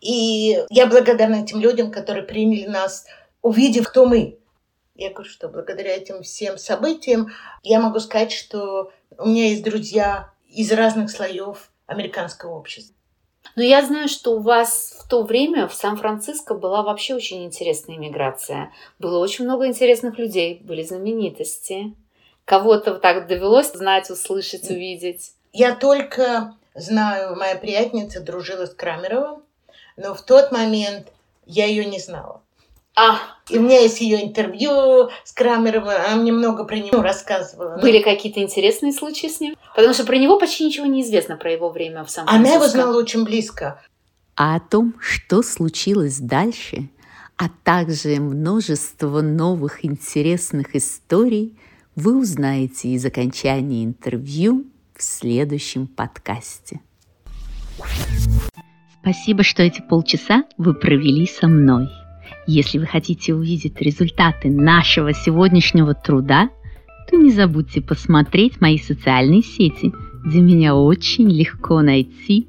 И 0.00 0.58
я 0.70 0.86
благодарна 0.86 1.44
тем 1.46 1.60
людям, 1.60 1.90
которые 1.90 2.22
приняли 2.22 2.66
нас, 2.66 3.06
увидев, 3.42 3.88
кто 3.88 4.06
мы. 4.06 4.38
Я 5.00 5.08
говорю, 5.08 5.30
что 5.30 5.48
благодаря 5.48 5.96
этим 5.96 6.22
всем 6.22 6.58
событиям 6.58 7.32
я 7.62 7.80
могу 7.80 8.00
сказать, 8.00 8.32
что 8.32 8.92
у 9.16 9.26
меня 9.26 9.48
есть 9.48 9.64
друзья 9.64 10.30
из 10.46 10.70
разных 10.72 11.10
слоев 11.10 11.70
американского 11.86 12.50
общества. 12.50 12.94
Но 13.56 13.62
я 13.62 13.82
знаю, 13.82 14.08
что 14.08 14.36
у 14.36 14.40
вас 14.40 14.98
в 15.02 15.08
то 15.08 15.22
время 15.22 15.68
в 15.68 15.74
Сан-Франциско 15.74 16.54
была 16.54 16.82
вообще 16.82 17.14
очень 17.14 17.46
интересная 17.46 17.96
иммиграция. 17.96 18.72
Было 18.98 19.18
очень 19.20 19.46
много 19.46 19.66
интересных 19.66 20.18
людей, 20.18 20.60
были 20.62 20.82
знаменитости. 20.82 21.94
Кого-то 22.44 22.96
так 22.96 23.26
довелось 23.26 23.72
знать, 23.72 24.10
услышать, 24.10 24.68
увидеть. 24.68 25.32
Я 25.54 25.74
только 25.74 26.56
знаю, 26.74 27.36
моя 27.36 27.56
приятница 27.56 28.20
дружила 28.20 28.66
с 28.66 28.74
Крамеровым, 28.74 29.44
но 29.96 30.14
в 30.14 30.20
тот 30.20 30.52
момент 30.52 31.10
я 31.46 31.64
ее 31.64 31.86
не 31.86 31.98
знала. 31.98 32.42
А, 32.96 33.18
И 33.48 33.58
у 33.58 33.62
меня 33.62 33.80
есть 33.80 34.00
ее 34.00 34.24
интервью 34.24 35.10
с 35.24 35.32
Крамеровым, 35.32 35.88
она 35.88 36.16
мне 36.16 36.32
много 36.32 36.64
про 36.64 36.76
него 36.76 37.02
рассказывала. 37.02 37.78
Были 37.80 38.02
какие-то 38.02 38.40
интересные 38.40 38.92
случаи 38.92 39.28
с 39.28 39.40
ним? 39.40 39.56
Потому 39.74 39.94
что 39.94 40.04
про 40.04 40.16
него 40.16 40.38
почти 40.38 40.66
ничего 40.66 40.86
не 40.86 41.02
известно, 41.02 41.36
про 41.36 41.52
его 41.52 41.70
время 41.70 42.04
в 42.04 42.10
Сан-Франциско. 42.10 42.48
Она 42.48 42.62
его 42.62 42.68
знала 42.68 42.98
очень 42.98 43.24
близко. 43.24 43.80
А 44.36 44.56
о 44.56 44.60
том, 44.60 44.94
что 45.00 45.42
случилось 45.42 46.18
дальше, 46.18 46.88
а 47.36 47.48
также 47.64 48.20
множество 48.20 49.20
новых 49.20 49.84
интересных 49.84 50.76
историй 50.76 51.58
вы 51.96 52.18
узнаете 52.18 52.88
из 52.88 53.04
окончания 53.04 53.84
интервью 53.84 54.66
в 54.96 55.02
следующем 55.02 55.86
подкасте. 55.86 56.80
Спасибо, 59.00 59.42
что 59.42 59.62
эти 59.62 59.80
полчаса 59.80 60.44
вы 60.58 60.74
провели 60.74 61.26
со 61.26 61.48
мной. 61.48 61.88
Если 62.52 62.78
вы 62.78 62.86
хотите 62.86 63.32
увидеть 63.32 63.80
результаты 63.80 64.50
нашего 64.50 65.14
сегодняшнего 65.14 65.94
труда, 65.94 66.50
то 67.08 67.16
не 67.16 67.30
забудьте 67.30 67.80
посмотреть 67.80 68.60
мои 68.60 68.76
социальные 68.76 69.44
сети, 69.44 69.92
где 70.24 70.40
меня 70.40 70.74
очень 70.74 71.30
легко 71.30 71.80
найти 71.80 72.48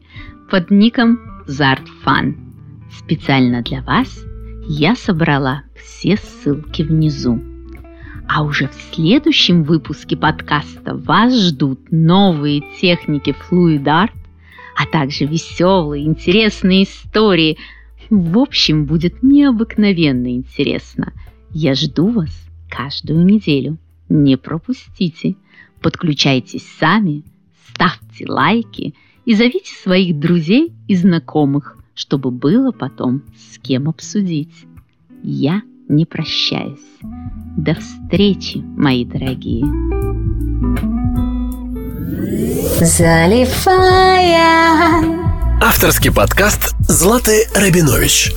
под 0.50 0.72
ником 0.72 1.20
ZartFun. 1.46 2.34
Специально 2.98 3.62
для 3.62 3.84
вас 3.84 4.26
я 4.68 4.96
собрала 4.96 5.66
все 5.76 6.18
ссылки 6.18 6.82
внизу. 6.82 7.40
А 8.28 8.42
уже 8.42 8.70
в 8.70 8.96
следующем 8.96 9.62
выпуске 9.62 10.18
подкаста 10.18 10.96
вас 10.96 11.32
ждут 11.32 11.92
новые 11.92 12.64
техники 12.82 13.36
Fluid 13.52 13.84
Art, 13.84 14.14
а 14.76 14.88
также 14.92 15.26
веселые, 15.26 16.08
интересные 16.08 16.86
истории. 16.86 17.60
В 18.12 18.38
общем, 18.39 18.86
будет 18.86 19.24
необыкновенно 19.24 20.36
интересно. 20.36 21.13
Я 21.52 21.76
жду 21.76 22.10
вас 22.10 22.30
каждую 22.69 23.24
неделю. 23.26 23.78
Не 24.10 24.36
пропустите. 24.36 25.38
Подключайтесь 25.82 26.67
сами, 26.78 27.24
ставьте 27.69 28.30
лайки 28.30 28.93
и 29.24 29.34
зовите 29.34 29.74
своих 29.82 30.19
друзей 30.19 30.74
и 30.89 30.95
знакомых, 30.95 31.78
чтобы 31.95 32.32
было 32.32 32.74
потом 32.74 33.24
с 33.34 33.58
кем 33.60 33.88
обсудить. 33.88 34.65
Я 35.24 35.62
не 35.88 36.06
прощаюсь. 36.06 36.80
До 37.56 37.76
встречи, 37.76 38.58
мои 38.58 39.06
дорогие. 39.06 39.65
Заливая 42.84 44.12
Авторский 45.62 46.12
подкаст 46.12 46.74
Златы 46.88 47.47
Рабинович. 47.54 48.34